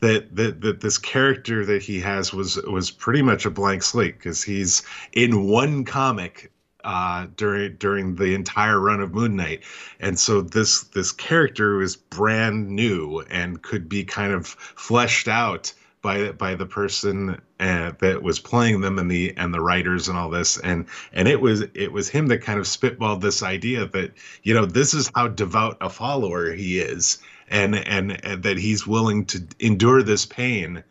That, 0.02 0.34
that 0.38 0.62
that 0.62 0.80
this 0.80 0.98
character 0.98 1.66
that 1.66 1.84
he 1.84 2.00
has 2.00 2.34
was 2.34 2.56
was 2.64 2.90
pretty 2.90 3.22
much 3.22 3.46
a 3.46 3.50
blank 3.50 3.84
slate 3.84 4.18
because 4.18 4.42
he's 4.42 4.82
in 5.12 5.50
one 5.50 5.84
comic 5.84 6.54
uh, 6.84 7.28
during 7.36 7.76
during 7.76 8.16
the 8.16 8.34
entire 8.34 8.80
run 8.80 9.02
of 9.02 9.14
Moon 9.14 9.36
Knight, 9.36 9.64
and 10.00 10.20
so 10.20 10.42
this 10.42 10.84
this 10.84 11.12
character 11.12 11.78
was 11.78 11.96
brand 11.96 12.70
new 12.70 13.20
and 13.30 13.62
could 13.62 13.90
be 13.90 14.04
kind 14.04 14.34
of 14.34 14.48
fleshed 14.48 15.28
out 15.28 15.74
by 16.02 16.32
by 16.32 16.56
the 16.56 16.66
person 16.66 17.42
uh, 17.60 17.92
that 18.00 18.24
was 18.24 18.40
playing 18.40 18.82
them 18.82 19.00
and 19.00 19.10
the 19.12 19.34
and 19.38 19.54
the 19.54 19.62
writers 19.62 20.08
and 20.08 20.18
all 20.18 20.30
this. 20.30 20.58
And 20.58 20.86
and 21.14 21.28
it 21.28 21.42
was 21.42 21.62
it 21.74 21.92
was 21.92 22.10
him 22.10 22.28
that 22.28 22.40
kind 22.40 22.60
of 22.60 22.66
spitballed 22.66 23.22
this 23.22 23.44
idea 23.44 23.86
that 23.88 24.14
you 24.44 24.54
know 24.54 24.66
this 24.66 24.94
is 24.94 25.12
how 25.16 25.28
devout 25.28 25.78
a 25.82 25.90
follower 25.90 26.52
he 26.54 26.80
is. 26.80 27.20
And 27.52 27.76
and, 27.76 28.24
and 28.24 28.44
that 28.44 28.60
he's 28.60 28.86
willing 28.86 29.26
to 29.26 29.44
endure 29.60 30.04
this 30.04 30.24
pain 30.28 30.84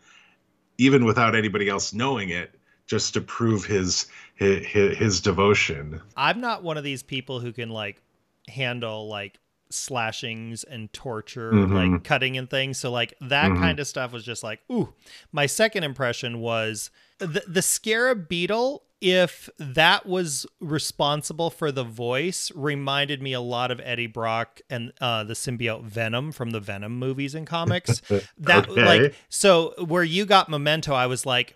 even 0.77 1.05
without 1.05 1.33
anybody 1.33 1.69
else 1.69 1.93
knowing 1.93 2.29
it 2.29 2.58
just 2.89 3.13
to 3.13 3.21
prove 3.21 3.65
his 3.65 4.07
his, 4.35 4.97
his 4.97 5.21
devotion 5.21 6.01
i'm 6.17 6.41
not 6.41 6.63
one 6.63 6.77
of 6.77 6.83
these 6.83 7.03
people 7.03 7.39
who 7.39 7.53
can 7.53 7.69
like 7.69 8.01
handle 8.47 9.07
like 9.07 9.39
slashings 9.71 10.63
and 10.63 10.91
torture, 10.93 11.51
mm-hmm. 11.51 11.93
like 11.93 12.03
cutting 12.03 12.37
and 12.37 12.49
things. 12.49 12.77
So 12.77 12.91
like 12.91 13.13
that 13.21 13.51
mm-hmm. 13.51 13.61
kind 13.61 13.79
of 13.79 13.87
stuff 13.87 14.11
was 14.11 14.23
just 14.23 14.43
like, 14.43 14.59
ooh. 14.71 14.93
My 15.31 15.45
second 15.45 15.83
impression 15.83 16.39
was 16.39 16.89
the 17.19 17.43
the 17.47 17.61
scarab 17.61 18.27
beetle 18.27 18.83
if 19.01 19.49
that 19.57 20.05
was 20.05 20.45
responsible 20.59 21.49
for 21.49 21.71
the 21.71 21.85
voice 21.85 22.51
reminded 22.53 23.21
me 23.21 23.31
a 23.31 23.39
lot 23.39 23.71
of 23.71 23.79
Eddie 23.81 24.07
Brock 24.07 24.59
and 24.69 24.91
uh, 24.99 25.23
the 25.23 25.35
symbiote 25.35 25.83
Venom 25.83 26.33
from 26.33 26.49
the 26.49 26.59
Venom 26.59 26.99
movies 26.99 27.33
and 27.33 27.47
comics. 27.47 28.01
that 28.37 28.69
Okay. 28.69 28.85
like 28.85 29.15
so 29.29 29.73
where 29.85 30.03
you 30.03 30.25
got 30.25 30.49
Memento, 30.49 30.93
I 30.93 31.07
was 31.07 31.25
like, 31.25 31.55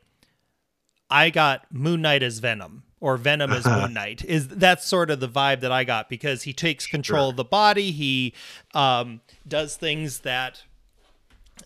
I 1.13 1.29
got 1.29 1.71
Moon 1.71 2.01
Knight 2.01 2.23
as 2.23 2.39
Venom 2.39 2.83
or 2.99 3.17
Venom 3.17 3.51
as 3.51 3.67
Moon 3.67 3.93
Knight. 3.93 4.25
Is 4.25 4.47
that's 4.47 4.83
sort 4.87 5.11
of 5.11 5.19
the 5.19 5.29
vibe 5.29 5.59
that 5.59 5.71
I 5.71 5.83
got 5.83 6.09
because 6.09 6.41
he 6.41 6.53
takes 6.53 6.87
control 6.87 7.29
of 7.29 7.35
the 7.35 7.43
body. 7.43 7.91
He 7.91 8.33
um, 8.73 9.21
does 9.47 9.75
things 9.75 10.21
that 10.21 10.63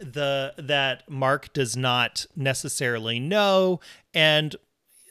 the 0.02 0.54
that 0.58 1.10
Mark 1.10 1.54
does 1.54 1.78
not 1.78 2.26
necessarily 2.36 3.22
know 3.22 3.80
and 4.14 4.54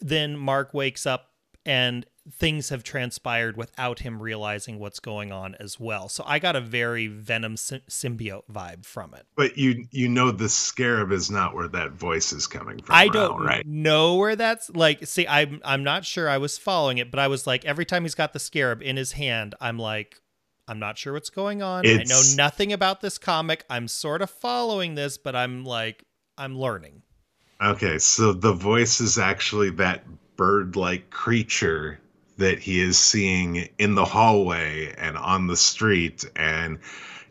then 0.02 0.37
Mark 0.37 0.75
wakes 0.75 1.07
up 1.07 1.31
and 1.66 2.06
things 2.32 2.70
have 2.70 2.82
transpired 2.82 3.56
without 3.56 3.99
him 3.99 4.23
realizing 4.23 4.78
what's 4.78 5.00
going 5.00 5.32
on 5.32 5.54
as 5.61 5.78
well. 5.78 6.08
So 6.08 6.25
I 6.26 6.38
got 6.38 6.56
a 6.56 6.61
very 6.61 7.06
Venom 7.08 7.56
sy- 7.56 7.82
symbiote 7.90 8.44
vibe 8.50 8.87
from 8.87 9.14
it. 9.14 9.26
But 9.37 9.58
you 9.58 9.87
you 9.90 10.08
know 10.08 10.30
the 10.30 10.49
scarab 10.49 11.12
is 11.12 11.30
not 11.30 11.54
where 11.54 11.68
that 11.68 11.92
voice 11.92 12.32
is 12.32 12.46
coming 12.46 12.80
from. 12.80 12.94
I 12.94 13.08
don't 13.08 13.44
right. 13.44 13.66
know 13.66 14.14
where 14.14 14.37
that's 14.37 14.70
like 14.70 15.06
see 15.06 15.26
I'm 15.28 15.61
I'm 15.64 15.82
not 15.82 16.04
sure 16.04 16.28
I 16.28 16.38
was 16.38 16.56
following 16.56 16.99
it, 16.99 17.11
but 17.11 17.20
I 17.20 17.28
was 17.28 17.46
like 17.46 17.64
every 17.64 17.85
time 17.85 18.02
he's 18.02 18.14
got 18.14 18.32
the 18.32 18.38
scarab 18.38 18.80
in 18.82 18.96
his 18.96 19.12
hand, 19.12 19.54
I'm 19.61 19.78
like 19.78 20.20
I'm 20.68 20.78
not 20.78 20.99
sure 20.99 21.12
what's 21.12 21.30
going 21.30 21.62
on. 21.62 21.87
I 21.87 22.04
know 22.04 22.23
nothing 22.37 22.73
about 22.73 23.00
this 23.00 23.18
comic. 23.18 23.64
I'm 23.68 23.88
sort 23.88 24.23
of 24.23 24.30
following 24.30 24.94
this, 24.94 25.18
but 25.18 25.37
I'm 25.37 25.64
like 25.64 26.04
I'm 26.38 26.56
learning. 26.56 27.02
Okay, 27.62 27.99
so 27.99 28.32
the 28.32 28.52
voice 28.52 29.00
is 29.00 29.18
actually 29.18 29.70
that 29.70 30.04
bird-like 30.37 31.11
creature 31.11 31.99
that 32.38 32.59
he 32.59 32.81
is 32.81 32.99
seeing 32.99 33.69
in 33.78 33.95
the 33.95 34.05
hallway 34.05 34.95
and 34.99 35.16
on 35.16 35.47
the 35.47 35.57
street 35.57 36.25
and 36.37 36.78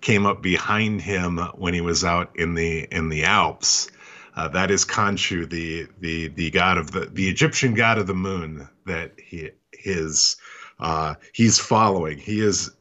came 0.01 0.25
up 0.25 0.41
behind 0.41 1.01
him 1.01 1.37
when 1.55 1.73
he 1.73 1.81
was 1.81 2.03
out 2.03 2.35
in 2.35 2.53
the 2.53 2.87
in 2.91 3.09
the 3.09 3.23
Alps. 3.23 3.89
Uh, 4.35 4.47
that 4.49 4.69
is 4.69 4.83
Khonshu, 4.83 5.49
the 5.49 5.87
the 5.99 6.27
the 6.29 6.51
god 6.51 6.77
of 6.77 6.91
the 6.91 7.05
the 7.05 7.29
Egyptian 7.29 7.73
god 7.73 7.97
of 7.97 8.07
the 8.07 8.13
moon 8.13 8.67
that 8.85 9.13
he 9.19 9.51
his 9.71 10.37
uh, 10.79 11.15
he's 11.33 11.59
following. 11.59 12.17
He 12.17 12.41
is 12.41 12.71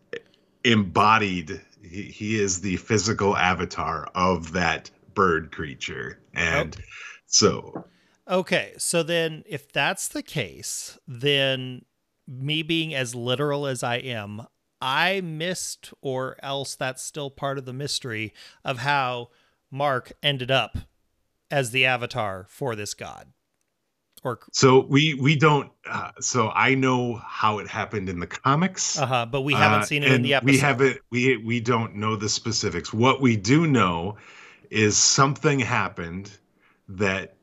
embodied. 0.65 1.61
He, 1.83 2.03
he 2.03 2.41
is 2.41 2.61
the 2.61 2.77
physical 2.77 3.37
avatar 3.37 4.09
of 4.15 4.53
that 4.53 4.91
bird 5.15 5.53
creature, 5.53 6.19
and 6.35 6.77
so 7.27 7.85
Okay, 8.29 8.73
so 8.79 9.03
then 9.03 9.45
if 9.47 9.71
that's 9.71 10.09
the 10.09 10.23
case, 10.23 10.99
then 11.07 11.85
me 12.27 12.63
being 12.63 12.95
as 12.95 13.15
literal 13.15 13.67
as 13.67 13.83
I 13.83 13.97
am, 13.97 14.47
I 14.81 15.21
missed, 15.21 15.93
or 16.01 16.37
else 16.43 16.75
that's 16.75 17.03
still 17.03 17.31
part 17.31 17.59
of 17.59 17.65
the 17.65 17.73
mystery 17.73 18.33
of 18.65 18.79
how 18.79 19.29
Mark 19.71 20.13
ended 20.23 20.51
up 20.51 20.79
as 21.51 21.71
the 21.71 21.85
avatar 21.85 22.47
for 22.49 22.75
this 22.75 22.95
god. 22.95 23.33
Or 24.23 24.41
So 24.53 24.87
we 24.89 25.15
we 25.15 25.37
don't. 25.37 25.71
Uh, 25.87 26.11
so 26.19 26.49
I 26.49 26.75
know 26.75 27.15
how 27.27 27.59
it 27.59 27.69
happened 27.69 28.09
in 28.09 28.21
the 28.21 28.27
comics. 28.27 28.99
uh 28.99 29.05
huh, 29.05 29.27
but 29.27 29.43
we 29.43 29.53
haven't 29.53 29.81
uh, 29.81 29.85
seen 29.85 30.03
it 30.03 30.13
in 30.13 30.23
the 30.23 30.33
episode. 30.33 30.51
We 30.51 30.59
haven't. 30.59 30.99
We 31.11 31.37
we 31.37 31.61
don't 31.61 31.97
know 31.97 32.17
the 32.17 32.31
specifics. 32.31 32.91
What 32.91 33.21
we 33.21 33.37
do 33.37 33.67
know 33.67 34.17
is 34.71 34.97
something 34.97 35.61
happened 35.61 36.31
that 36.89 37.34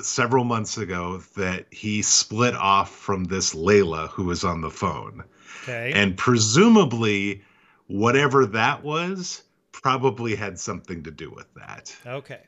several 0.00 0.44
months 0.44 0.78
ago 0.78 1.18
that 1.36 1.66
he 1.70 2.02
split 2.02 2.54
off 2.54 2.90
from 2.94 3.24
this 3.24 3.54
Layla 3.54 4.08
who 4.08 4.24
was 4.24 4.44
on 4.44 4.60
the 4.60 4.70
phone, 4.70 5.24
Okay. 5.62 5.92
and 5.94 6.16
presumably 6.16 7.42
whatever 7.86 8.46
that 8.46 8.82
was 8.82 9.42
probably 9.72 10.34
had 10.34 10.58
something 10.58 11.02
to 11.04 11.10
do 11.10 11.30
with 11.30 11.52
that. 11.54 11.94
Okay. 12.06 12.40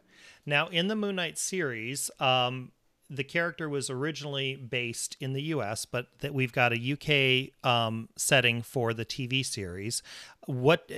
Now, 0.47 0.69
in 0.69 0.89
the 0.89 0.97
Moon 0.97 1.17
Knight 1.17 1.39
series, 1.39 2.11
um, 2.21 2.71
the 3.15 3.25
character 3.25 3.69
was 3.69 3.91
originally 3.91 4.57
based 4.57 5.17
in 5.21 5.33
the 5.33 5.43
U.S., 5.43 5.85
but 5.85 6.09
that 6.21 6.35
we've 6.35 6.53
got 6.53 6.73
a 6.73 6.93
UK 6.93 7.69
um, 7.69 8.09
setting 8.17 8.63
for 8.63 8.93
the 8.93 9.05
TV 9.05 9.45
series. 9.45 10.03
What 10.47 10.91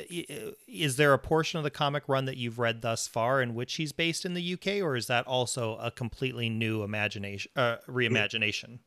is 0.69 0.97
there 0.97 1.13
a 1.13 1.19
portion 1.19 1.59
of 1.59 1.65
the 1.65 1.71
comic 1.71 2.05
run 2.09 2.25
that 2.25 2.37
you've 2.37 2.59
read 2.59 2.83
thus 2.83 3.07
far 3.07 3.41
in 3.41 3.55
which 3.55 3.75
he's 3.75 3.93
based 3.93 4.25
in 4.25 4.35
the 4.35 4.55
UK, 4.55 4.83
or 4.83 4.97
is 4.97 5.07
that 5.07 5.27
also 5.27 5.77
a 5.77 5.91
completely 5.91 6.49
new 6.49 6.83
imagination, 6.83 7.51
uh, 7.57 7.77
reimagination? 7.89 8.81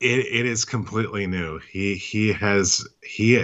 it, 0.00 0.26
it 0.26 0.46
is 0.46 0.64
completely 0.64 1.26
new. 1.26 1.58
He 1.70 1.96
he 1.96 2.32
has 2.32 2.86
he 3.02 3.42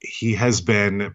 he 0.00 0.34
has 0.34 0.60
been 0.60 1.14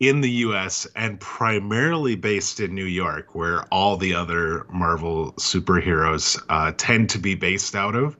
in 0.00 0.22
the 0.22 0.30
US 0.30 0.86
and 0.96 1.20
primarily 1.20 2.16
based 2.16 2.58
in 2.58 2.74
New 2.74 2.86
York, 2.86 3.34
where 3.34 3.62
all 3.64 3.98
the 3.98 4.14
other 4.14 4.66
Marvel 4.70 5.32
superheroes 5.34 6.42
uh, 6.48 6.72
tend 6.76 7.10
to 7.10 7.18
be 7.18 7.34
based 7.34 7.76
out 7.76 7.94
of. 7.94 8.16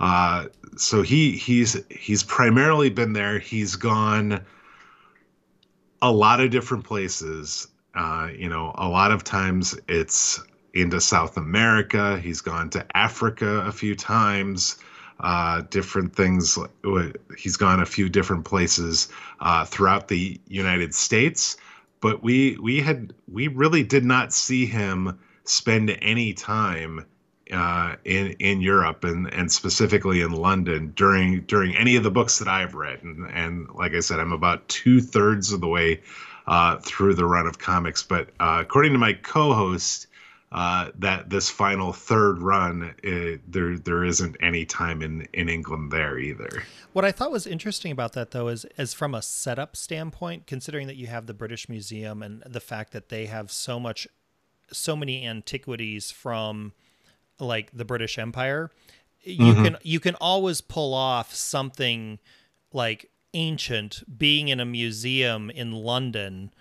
Uh, 0.00 0.46
so 0.76 1.02
he 1.02 1.30
he's 1.32 1.80
he's 1.90 2.24
primarily 2.24 2.90
been 2.90 3.12
there. 3.12 3.38
He's 3.38 3.76
gone 3.76 4.44
a 6.02 6.10
lot 6.10 6.40
of 6.40 6.50
different 6.50 6.84
places. 6.84 7.68
Uh, 7.94 8.28
you 8.36 8.48
know, 8.48 8.74
a 8.76 8.88
lot 8.88 9.12
of 9.12 9.22
times 9.22 9.78
it's 9.86 10.40
into 10.74 11.00
South 11.00 11.36
America. 11.36 12.18
He's 12.18 12.40
gone 12.40 12.70
to 12.70 12.84
Africa 12.96 13.64
a 13.66 13.72
few 13.72 13.94
times. 13.94 14.78
Uh, 15.20 15.62
different 15.70 16.16
things. 16.16 16.58
He's 17.38 17.56
gone 17.56 17.80
a 17.80 17.86
few 17.86 18.08
different 18.08 18.44
places 18.44 19.08
uh, 19.40 19.64
throughout 19.64 20.08
the 20.08 20.40
United 20.48 20.94
States, 20.94 21.56
but 22.00 22.22
we 22.22 22.56
we 22.60 22.80
had 22.80 23.14
we 23.30 23.46
really 23.48 23.84
did 23.84 24.04
not 24.04 24.32
see 24.32 24.66
him 24.66 25.18
spend 25.44 25.96
any 26.02 26.32
time 26.32 27.06
uh, 27.52 27.96
in 28.04 28.32
in 28.38 28.60
Europe 28.60 29.04
and 29.04 29.32
and 29.32 29.50
specifically 29.52 30.22
in 30.22 30.32
London 30.32 30.92
during 30.96 31.42
during 31.42 31.76
any 31.76 31.96
of 31.96 32.02
the 32.02 32.10
books 32.10 32.38
that 32.38 32.48
I've 32.48 32.74
read. 32.74 33.02
And 33.02 33.30
and 33.30 33.68
like 33.74 33.94
I 33.94 34.00
said, 34.00 34.18
I'm 34.18 34.32
about 34.32 34.66
two 34.68 35.00
thirds 35.00 35.52
of 35.52 35.60
the 35.60 35.68
way 35.68 36.00
uh, 36.46 36.78
through 36.78 37.14
the 37.14 37.26
run 37.26 37.46
of 37.46 37.58
comics. 37.58 38.02
But 38.02 38.30
uh, 38.40 38.58
according 38.60 38.92
to 38.92 38.98
my 38.98 39.12
co-host, 39.12 40.06
uh, 40.52 40.90
that 40.98 41.30
this 41.30 41.48
final 41.50 41.92
third 41.92 42.40
run, 42.42 42.94
uh 43.04 43.38
there 43.48 43.78
there 43.78 44.04
isn't 44.04 44.36
any 44.40 44.64
time 44.64 45.00
in 45.02 45.26
in 45.32 45.48
England 45.48 45.90
there 45.90 46.18
either. 46.18 46.62
What 46.92 47.04
I 47.06 47.10
thought 47.12 47.32
was 47.32 47.46
interesting 47.46 47.90
about 47.90 48.12
that, 48.12 48.30
though, 48.32 48.48
is 48.48 48.66
is 48.76 48.92
from 48.94 49.14
a 49.14 49.22
setup 49.22 49.76
standpoint, 49.76 50.46
considering 50.46 50.86
that 50.88 50.96
you 50.96 51.06
have 51.06 51.26
the 51.26 51.34
British 51.34 51.68
Museum 51.68 52.22
and 52.22 52.42
the 52.44 52.60
fact 52.60 52.92
that 52.92 53.08
they 53.08 53.26
have 53.26 53.50
so 53.50 53.80
much, 53.80 54.06
so 54.70 54.94
many 54.94 55.26
antiquities 55.26 56.10
from, 56.10 56.72
like 57.40 57.70
the 57.72 57.84
British 57.86 58.18
Empire, 58.18 58.70
you 59.22 59.54
Mhm. 59.54 59.64
can 59.64 59.76
you 59.82 60.00
can 60.00 60.14
always 60.16 60.60
pull 60.60 60.92
off 60.92 61.34
something 61.34 62.18
like 62.74 63.10
ancient 63.34 64.02
being 64.18 64.48
in 64.48 64.60
a 64.60 64.64
museum 64.66 65.48
in 65.48 65.72
London. 65.72 66.52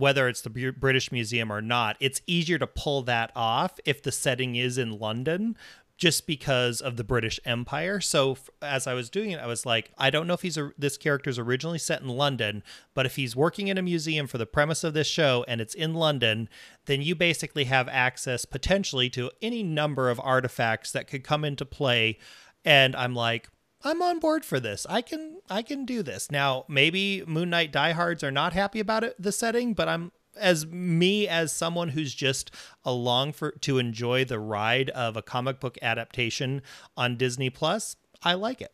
Whether 0.00 0.28
it's 0.28 0.40
the 0.40 0.50
Br- 0.50 0.70
British 0.70 1.12
Museum 1.12 1.52
or 1.52 1.60
not, 1.60 1.96
it's 2.00 2.22
easier 2.26 2.58
to 2.58 2.66
pull 2.66 3.02
that 3.02 3.30
off 3.36 3.78
if 3.84 4.02
the 4.02 4.10
setting 4.10 4.56
is 4.56 4.78
in 4.78 4.98
London 4.98 5.56
just 5.98 6.26
because 6.26 6.80
of 6.80 6.96
the 6.96 7.04
British 7.04 7.38
Empire. 7.44 8.00
So 8.00 8.32
f- 8.32 8.48
as 8.62 8.86
I 8.86 8.94
was 8.94 9.10
doing 9.10 9.32
it, 9.32 9.38
I 9.38 9.46
was 9.46 9.66
like, 9.66 9.92
I 9.98 10.08
don't 10.08 10.26
know 10.26 10.32
if 10.32 10.40
he's 10.40 10.56
a, 10.56 10.72
this 10.78 10.96
character's 10.96 11.38
originally 11.38 11.78
set 11.78 12.00
in 12.00 12.08
London, 12.08 12.62
but 12.94 13.04
if 13.04 13.16
he's 13.16 13.36
working 13.36 13.68
in 13.68 13.76
a 13.76 13.82
museum 13.82 14.26
for 14.26 14.38
the 14.38 14.46
premise 14.46 14.82
of 14.82 14.94
this 14.94 15.06
show 15.06 15.44
and 15.46 15.60
it's 15.60 15.74
in 15.74 15.92
London, 15.92 16.48
then 16.86 17.02
you 17.02 17.14
basically 17.14 17.64
have 17.64 17.86
access 17.86 18.46
potentially 18.46 19.10
to 19.10 19.30
any 19.42 19.62
number 19.62 20.08
of 20.08 20.18
artifacts 20.24 20.90
that 20.92 21.06
could 21.06 21.22
come 21.22 21.44
into 21.44 21.66
play. 21.66 22.16
And 22.64 22.96
I'm 22.96 23.14
like, 23.14 23.50
I'm 23.82 24.02
on 24.02 24.18
board 24.18 24.44
for 24.44 24.60
this. 24.60 24.86
I 24.88 25.00
can 25.02 25.40
I 25.48 25.62
can 25.62 25.84
do 25.84 26.02
this. 26.02 26.30
Now, 26.30 26.64
maybe 26.68 27.24
Moon 27.26 27.50
Knight 27.50 27.72
diehards 27.72 28.22
are 28.22 28.30
not 28.30 28.52
happy 28.52 28.80
about 28.80 29.04
it 29.04 29.14
the 29.18 29.32
setting, 29.32 29.74
but 29.74 29.88
I'm 29.88 30.12
as 30.36 30.66
me 30.66 31.26
as 31.26 31.52
someone 31.52 31.90
who's 31.90 32.14
just 32.14 32.50
along 32.84 33.32
for 33.32 33.52
to 33.52 33.78
enjoy 33.78 34.24
the 34.24 34.38
ride 34.38 34.90
of 34.90 35.16
a 35.16 35.22
comic 35.22 35.60
book 35.60 35.78
adaptation 35.82 36.62
on 36.96 37.16
Disney 37.16 37.50
Plus, 37.50 37.96
I 38.22 38.34
like 38.34 38.60
it. 38.60 38.72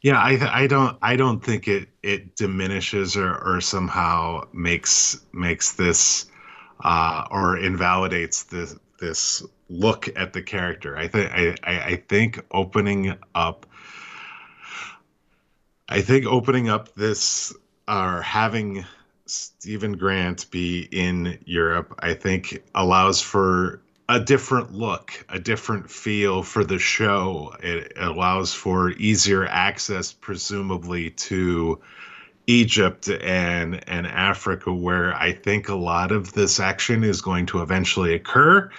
Yeah, 0.00 0.18
I 0.18 0.62
I 0.62 0.66
don't 0.66 0.96
I 1.02 1.16
don't 1.16 1.40
think 1.40 1.68
it 1.68 1.88
it 2.02 2.36
diminishes 2.36 3.16
or 3.16 3.34
or 3.34 3.60
somehow 3.60 4.44
makes 4.52 5.20
makes 5.32 5.72
this 5.72 6.26
uh, 6.82 7.24
or 7.30 7.58
invalidates 7.58 8.44
this 8.44 8.76
this 9.00 9.42
look 9.68 10.08
at 10.16 10.32
the 10.32 10.42
character. 10.42 10.96
I 10.96 11.08
think 11.08 11.30
I, 11.32 11.56
I 11.64 11.80
I 11.80 11.96
think 12.08 12.40
opening 12.52 13.16
up 13.34 13.66
I 15.88 16.02
think 16.02 16.26
opening 16.26 16.68
up 16.68 16.94
this 16.94 17.54
or 17.86 18.20
having 18.20 18.84
Steven 19.26 19.92
Grant 19.92 20.50
be 20.50 20.88
in 20.90 21.38
Europe, 21.44 21.94
I 21.98 22.14
think 22.14 22.62
allows 22.74 23.22
for 23.22 23.80
a 24.08 24.20
different 24.20 24.72
look, 24.72 25.24
a 25.28 25.38
different 25.38 25.90
feel 25.90 26.42
for 26.42 26.64
the 26.64 26.78
show. 26.78 27.54
It 27.62 27.92
allows 27.96 28.52
for 28.54 28.90
easier 28.90 29.46
access, 29.46 30.12
presumably, 30.12 31.10
to 31.10 31.80
Egypt 32.46 33.08
and 33.08 33.88
and 33.88 34.06
Africa, 34.06 34.72
where 34.72 35.14
I 35.14 35.32
think 35.32 35.68
a 35.68 35.74
lot 35.74 36.12
of 36.12 36.32
this 36.32 36.60
action 36.60 37.04
is 37.04 37.20
going 37.20 37.46
to 37.46 37.62
eventually 37.62 38.14
occur, 38.14 38.70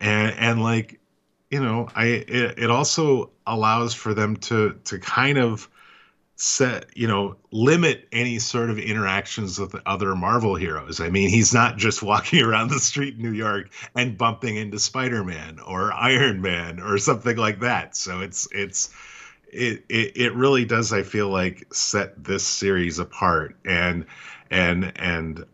and 0.00 0.34
and 0.38 0.62
like 0.62 1.00
you 1.50 1.62
know, 1.62 1.88
I 1.94 2.04
it, 2.06 2.58
it 2.58 2.70
also 2.70 3.30
allows 3.46 3.94
for 3.94 4.12
them 4.12 4.36
to 4.36 4.78
to 4.84 4.98
kind 4.98 5.38
of 5.38 5.68
set 6.36 6.86
you 6.96 7.06
know 7.06 7.36
limit 7.52 8.08
any 8.10 8.40
sort 8.40 8.68
of 8.68 8.78
interactions 8.78 9.58
with 9.58 9.74
other 9.86 10.16
marvel 10.16 10.56
heroes. 10.56 11.00
I 11.00 11.08
mean 11.08 11.28
he's 11.28 11.54
not 11.54 11.76
just 11.76 12.02
walking 12.10 12.42
around 12.42 12.70
the 12.70 12.80
street 12.80 13.14
in 13.16 13.22
new 13.22 13.32
york 13.32 13.70
and 13.94 14.18
bumping 14.18 14.56
into 14.56 14.78
spider-man 14.78 15.60
or 15.60 15.92
iron 15.92 16.40
man 16.40 16.80
or 16.80 16.98
something 16.98 17.36
like 17.36 17.60
that. 17.60 17.96
So 17.96 18.20
it's 18.20 18.48
it's 18.50 18.92
it, 19.52 19.84
it 19.88 20.16
it 20.16 20.34
really 20.34 20.64
does 20.64 20.92
i 20.92 21.04
feel 21.04 21.28
like 21.28 21.72
set 21.72 22.22
this 22.24 22.44
series 22.44 22.98
apart. 22.98 23.56
And 23.64 24.06
and 24.50 24.92
and 24.96 25.44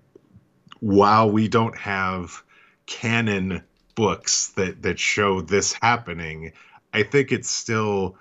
while 0.80 1.30
we 1.30 1.46
don't 1.48 1.76
have 1.76 2.42
canon 2.86 3.62
books 3.94 4.48
that 4.56 4.82
that 4.82 4.98
show 4.98 5.42
this 5.42 5.74
happening 5.74 6.52
i 6.94 7.02
think 7.02 7.30
it's 7.30 7.50
still 7.50 8.16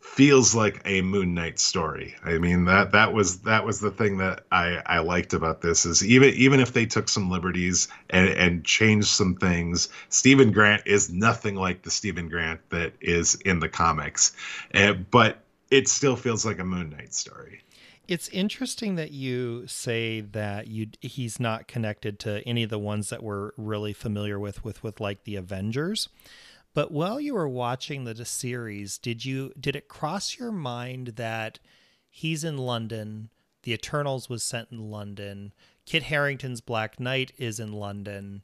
feels 0.00 0.54
like 0.54 0.80
a 0.86 1.02
Moon 1.02 1.34
Knight 1.34 1.58
story. 1.58 2.14
I 2.24 2.38
mean 2.38 2.64
that 2.64 2.92
that 2.92 3.12
was 3.12 3.40
that 3.40 3.64
was 3.64 3.80
the 3.80 3.90
thing 3.90 4.16
that 4.18 4.44
I 4.50 4.82
I 4.86 4.98
liked 4.98 5.34
about 5.34 5.60
this 5.60 5.84
is 5.84 6.04
even 6.04 6.34
even 6.34 6.58
if 6.58 6.72
they 6.72 6.86
took 6.86 7.08
some 7.08 7.30
liberties 7.30 7.88
and 8.08 8.28
and 8.30 8.64
changed 8.64 9.08
some 9.08 9.36
things, 9.36 9.88
Steven 10.08 10.52
Grant 10.52 10.82
is 10.86 11.12
nothing 11.12 11.54
like 11.54 11.82
the 11.82 11.90
Steven 11.90 12.28
Grant 12.28 12.60
that 12.70 12.94
is 13.00 13.34
in 13.36 13.60
the 13.60 13.68
comics, 13.68 14.34
uh, 14.74 14.94
but 14.94 15.42
it 15.70 15.86
still 15.86 16.16
feels 16.16 16.44
like 16.44 16.58
a 16.58 16.64
Moon 16.64 16.90
Knight 16.90 17.14
story. 17.14 17.62
It's 18.08 18.28
interesting 18.30 18.96
that 18.96 19.12
you 19.12 19.66
say 19.68 20.20
that 20.20 20.66
you 20.66 20.88
he's 21.00 21.38
not 21.38 21.68
connected 21.68 22.18
to 22.20 22.42
any 22.48 22.62
of 22.62 22.70
the 22.70 22.78
ones 22.78 23.10
that 23.10 23.22
we're 23.22 23.52
really 23.56 23.92
familiar 23.92 24.40
with 24.40 24.64
with 24.64 24.82
with 24.82 24.98
like 24.98 25.24
the 25.24 25.36
Avengers. 25.36 26.08
But 26.72 26.92
while 26.92 27.20
you 27.20 27.34
were 27.34 27.48
watching 27.48 28.04
the 28.04 28.24
series, 28.24 28.98
did 28.98 29.24
you 29.24 29.52
did 29.58 29.74
it 29.76 29.88
cross 29.88 30.38
your 30.38 30.52
mind 30.52 31.08
that 31.16 31.58
he's 32.08 32.44
in 32.44 32.58
London, 32.58 33.30
the 33.62 33.72
Eternals 33.72 34.28
was 34.28 34.42
sent 34.42 34.70
in 34.70 34.90
London, 34.90 35.52
Kit 35.84 36.04
Harington's 36.04 36.60
Black 36.60 37.00
Knight 37.00 37.32
is 37.36 37.58
in 37.58 37.72
London, 37.72 38.42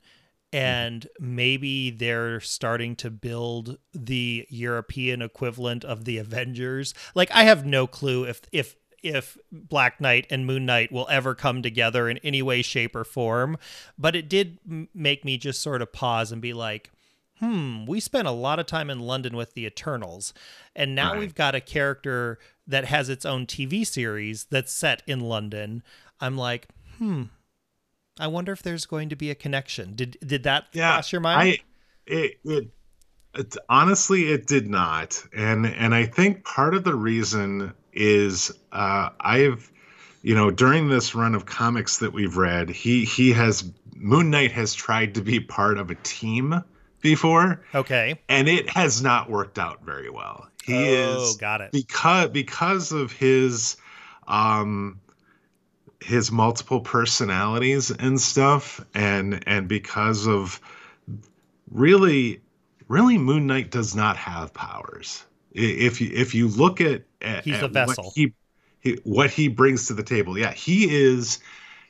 mm-hmm. 0.52 0.56
and 0.56 1.06
maybe 1.21 1.90
they're 1.90 2.40
starting 2.40 2.97
to 2.97 3.11
build 3.11 3.78
the 3.92 4.47
European 4.50 5.23
equivalent 5.23 5.85
of 5.85 6.04
the 6.04 6.18
Avengers. 6.18 6.95
Like 7.14 7.30
I 7.30 7.45
have 7.45 7.64
no 7.64 7.87
clue 7.87 8.25
if 8.25 8.42
if 8.50 8.76
if 9.02 9.38
Black 9.52 10.00
Knight 10.00 10.26
and 10.30 10.47
Moon 10.47 10.66
Knight 10.66 10.90
will 10.90 11.06
ever 11.09 11.35
come 11.35 11.62
together 11.62 12.09
in 12.09 12.18
any 12.18 12.42
way, 12.42 12.62
shape, 12.62 12.97
or 12.97 13.04
form. 13.04 13.56
But 13.97 14.16
it 14.16 14.28
did 14.28 14.59
make 14.92 15.25
me 15.25 15.38
just 15.38 15.62
sort 15.62 15.83
of 15.83 15.92
pause 15.92 16.33
and 16.33 16.42
be 16.42 16.52
like, 16.52 16.90
hmm, 17.40 17.87
we 17.87 18.00
spent 18.00 18.28
a 18.28 18.33
lot 18.33 18.59
of 18.59 18.66
time 18.66 18.90
in 18.90 19.00
London 19.00 19.37
with 19.37 19.55
the 19.55 19.66
Eternals, 19.66 20.33
and 20.75 20.95
now 20.95 21.12
right. 21.12 21.21
we've 21.21 21.35
got 21.35 21.55
a 21.55 21.61
character 21.61 22.38
that 22.66 22.87
has 22.87 23.09
its 23.09 23.25
own 23.25 23.47
TV 23.47 23.87
series 23.87 24.45
that's 24.45 24.73
set 24.73 25.02
in 25.07 25.21
London. 25.21 25.83
I'm 26.21 26.37
like, 26.37 26.69
hmm, 26.99 27.25
I 28.19 28.26
wonder 28.26 28.52
if 28.52 28.62
there's 28.62 28.87
going 28.87 29.11
to 29.11 29.16
be 29.16 29.31
a 29.31 29.35
connection. 29.35 29.95
Did 29.95 30.16
did 30.25 30.45
that 30.45 30.66
yeah, 30.73 30.95
cross 30.95 31.12
your 31.12 31.21
mind? 31.21 31.40
I, 31.40 31.59
it, 32.07 32.40
it, 32.45 32.71
it 33.35 33.57
honestly 33.69 34.33
it 34.33 34.47
did 34.47 34.69
not, 34.69 35.23
and 35.35 35.66
and 35.66 35.95
I 35.95 36.07
think 36.07 36.45
part 36.45 36.75
of 36.75 36.85
the 36.85 36.95
reason 36.95 37.75
is 37.93 38.52
uh, 38.73 39.11
I've 39.21 39.71
you 40.23 40.35
know 40.35 40.50
during 40.50 40.88
this 40.88 41.14
run 41.14 41.35
of 41.35 41.45
comics 41.45 41.99
that 41.99 42.12
we've 42.12 42.37
read, 42.37 42.71
he 42.71 43.04
he 43.04 43.32
has 43.32 43.71
Moon 43.95 44.30
Knight 44.30 44.52
has 44.52 44.75
tried 44.75 45.15
to 45.15 45.23
be 45.23 45.41
part 45.41 45.78
of 45.78 45.91
a 45.91 45.95
team 45.97 46.63
before. 47.00 47.63
Okay. 47.75 48.21
And 48.28 48.49
it 48.49 48.69
has 48.71 49.02
not 49.02 49.30
worked 49.30 49.59
out 49.59 49.85
very 49.85 50.11
well. 50.11 50.49
He 50.65 50.75
oh, 50.75 51.23
is 51.23 51.37
got 51.37 51.61
it. 51.61 51.73
Because 51.73 52.30
because 52.30 52.93
of 52.93 53.13
his 53.13 53.76
um 54.26 55.00
his 56.00 56.30
multiple 56.30 56.80
personalities 56.80 57.91
and 57.91 58.21
stuff 58.21 58.85
and 58.95 59.43
and 59.47 59.69
because 59.69 60.26
of 60.26 60.61
really 61.71 62.41
really 62.89 63.19
Moon 63.19 63.47
Knight 63.47 63.71
does 63.71 63.95
not 63.95 64.17
have 64.17 64.52
powers. 64.52 65.25
If 65.52 66.00
you 66.00 66.11
if 66.13 66.35
you 66.35 66.49
look 66.49 66.80
at, 66.80 67.02
at 67.23 67.45
he's 67.45 67.63
a 67.63 67.69
vessel. 67.69 68.04
What 68.04 68.15
he, 68.15 68.32
he, 68.80 68.99
what 69.04 69.30
he 69.30 69.49
brings 69.49 69.87
to 69.89 69.95
the 69.95 70.02
table. 70.02 70.37
Yeah, 70.39 70.52
he 70.52 70.95
is 70.95 71.39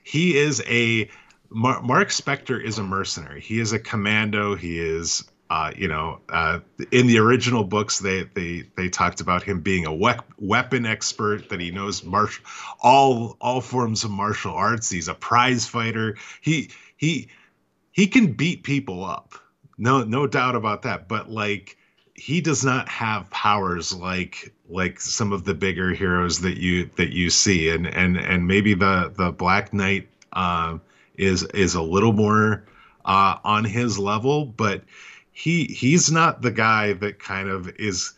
he 0.03 0.37
is 0.37 0.63
a 0.67 1.11
Mar- 1.51 1.83
Mark 1.83 2.09
Spector 2.09 2.63
is 2.63 2.79
a 2.79 2.83
mercenary. 2.83 3.41
He 3.41 3.61
is 3.61 3.73
a 3.73 3.79
commando. 3.79 4.55
He 4.55 4.79
is, 4.79 5.25
uh, 5.51 5.73
you 5.77 5.89
know, 5.89 6.21
uh, 6.29 6.61
in 6.93 7.07
the 7.07 7.19
original 7.19 7.65
books, 7.65 7.99
they 7.99 8.25
they 8.35 8.65
they 8.77 8.89
talked 8.89 9.21
about 9.21 9.43
him 9.43 9.61
being 9.61 9.87
a 9.87 9.95
we- 9.95 10.13
weapon 10.39 10.87
expert. 10.87 11.49
That 11.49 11.61
he 11.61 11.71
knows 11.71 12.05
martial 12.05 12.45
all 12.83 13.37
all 13.41 13.61
forms 13.61 14.05
of 14.05 14.11
martial 14.11 14.53
arts. 14.53 14.91
He's 14.91 15.09
a 15.09 15.15
prize 15.15 15.67
fighter. 15.67 16.17
He 16.41 16.71
he 16.97 17.29
he 17.93 18.07
can 18.07 18.33
beat 18.33 18.63
people 18.63 19.05
up. 19.05 19.35
No 19.79 20.05
no 20.05 20.27
doubt 20.27 20.57
about 20.57 20.83
that. 20.83 21.09
But 21.09 21.31
like 21.31 21.77
he 22.15 22.41
does 22.41 22.65
not 22.65 22.89
have 22.89 23.31
powers 23.31 23.93
like 23.93 24.53
like 24.69 25.01
some 25.01 25.33
of 25.33 25.45
the 25.45 25.55
bigger 25.55 25.93
heroes 25.93 26.41
that 26.41 26.57
you 26.57 26.91
that 26.97 27.13
you 27.13 27.31
see 27.31 27.69
and 27.69 27.87
and 27.87 28.17
and 28.17 28.47
maybe 28.47 28.75
the 28.75 29.13
the 29.17 29.31
black 29.31 29.73
knight 29.73 30.09
uh, 30.33 30.79
is 31.19 31.43
is 31.43 31.75
a 31.75 31.83
little 31.83 32.13
more 32.13 32.65
uh, 33.05 33.37
on 33.45 33.65
his 33.65 33.99
level, 33.99 34.45
but 34.45 34.83
he 35.33 35.65
he's 35.65 36.11
not 36.11 36.43
the 36.43 36.51
guy 36.51 36.93
that 36.95 37.19
kind 37.19 37.49
of 37.49 37.69
is. 37.77 38.15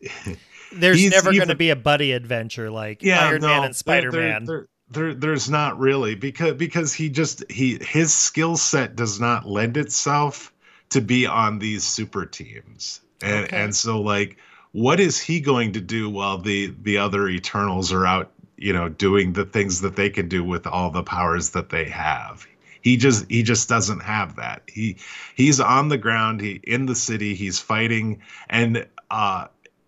there's 0.72 1.10
never 1.10 1.32
going 1.32 1.48
to 1.48 1.54
be 1.54 1.70
a 1.70 1.76
buddy 1.76 2.12
adventure 2.12 2.70
like 2.70 3.02
yeah, 3.02 3.26
Iron 3.26 3.42
no, 3.42 3.48
Man 3.48 3.64
and 3.64 3.76
Spider 3.76 4.12
Man. 4.12 4.44
There, 4.44 4.68
there, 4.90 5.14
there's 5.14 5.50
not 5.50 5.78
really 5.78 6.14
because 6.14 6.54
because 6.54 6.92
he 6.92 7.08
just 7.08 7.50
he 7.50 7.78
his 7.80 8.14
skill 8.14 8.56
set 8.56 8.96
does 8.96 9.20
not 9.20 9.46
lend 9.46 9.76
itself 9.76 10.52
to 10.90 11.00
be 11.00 11.26
on 11.26 11.58
these 11.58 11.84
super 11.84 12.26
teams, 12.26 13.00
and 13.22 13.44
okay. 13.44 13.56
and 13.56 13.74
so 13.74 14.00
like 14.00 14.36
what 14.72 15.00
is 15.00 15.18
he 15.18 15.40
going 15.40 15.72
to 15.72 15.80
do 15.80 16.10
while 16.10 16.38
the 16.38 16.74
the 16.82 16.98
other 16.98 17.28
Eternals 17.28 17.92
are 17.92 18.06
out 18.06 18.30
you 18.56 18.72
know 18.72 18.88
doing 18.88 19.32
the 19.32 19.44
things 19.44 19.80
that 19.82 19.96
they 19.96 20.10
can 20.10 20.28
do 20.28 20.42
with 20.44 20.66
all 20.66 20.90
the 20.90 21.02
powers 21.02 21.50
that 21.50 21.70
they 21.70 21.84
have. 21.84 22.46
He 22.80 22.96
just 22.96 23.30
he 23.30 23.42
just 23.42 23.68
doesn't 23.68 24.00
have 24.00 24.36
that. 24.36 24.62
He 24.66 24.96
he's 25.34 25.60
on 25.60 25.88
the 25.88 25.98
ground 25.98 26.40
he 26.40 26.60
in 26.62 26.86
the 26.86 26.94
city 26.94 27.34
he's 27.34 27.58
fighting 27.58 28.22
and 28.48 28.86
uh 29.10 29.46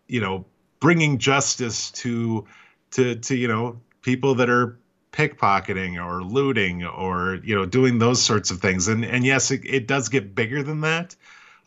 you 0.08 0.20
know 0.20 0.44
bringing 0.80 1.18
justice 1.18 1.90
to 1.92 2.46
to 2.92 3.14
to 3.16 3.36
you 3.36 3.48
know 3.48 3.80
people 4.02 4.34
that 4.36 4.50
are 4.50 4.78
pickpocketing 5.12 6.02
or 6.04 6.22
looting 6.22 6.84
or 6.84 7.40
you 7.42 7.54
know 7.54 7.66
doing 7.66 7.98
those 7.98 8.22
sorts 8.22 8.50
of 8.50 8.60
things. 8.60 8.88
And 8.88 9.04
and 9.04 9.24
yes 9.24 9.50
it, 9.50 9.62
it 9.64 9.86
does 9.86 10.08
get 10.08 10.34
bigger 10.34 10.62
than 10.62 10.80
that 10.82 11.14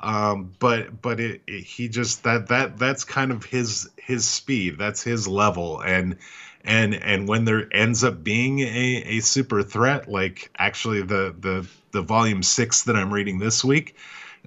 um 0.02 0.54
but 0.60 1.02
but 1.02 1.20
it, 1.20 1.42
it 1.48 1.64
he 1.64 1.88
just 1.88 2.24
that 2.24 2.48
that 2.48 2.78
that's 2.78 3.04
kind 3.04 3.32
of 3.32 3.44
his 3.44 3.90
his 3.98 4.28
speed. 4.28 4.78
That's 4.78 5.04
his 5.04 5.28
level. 5.28 5.82
And 5.82 6.18
and 6.64 6.94
and 6.96 7.28
when 7.28 7.46
there 7.46 7.68
ends 7.72 8.04
up 8.04 8.24
being 8.24 8.60
a, 8.60 9.04
a 9.06 9.20
super 9.22 9.64
threat 9.64 10.10
like 10.10 10.52
actually 10.58 11.02
the 11.02 11.36
the 11.40 11.68
the 11.92 12.04
volume 12.04 12.44
six 12.44 12.84
that 12.84 12.96
i'm 12.96 13.12
reading 13.12 13.40
this 13.40 13.64
week 13.64 13.96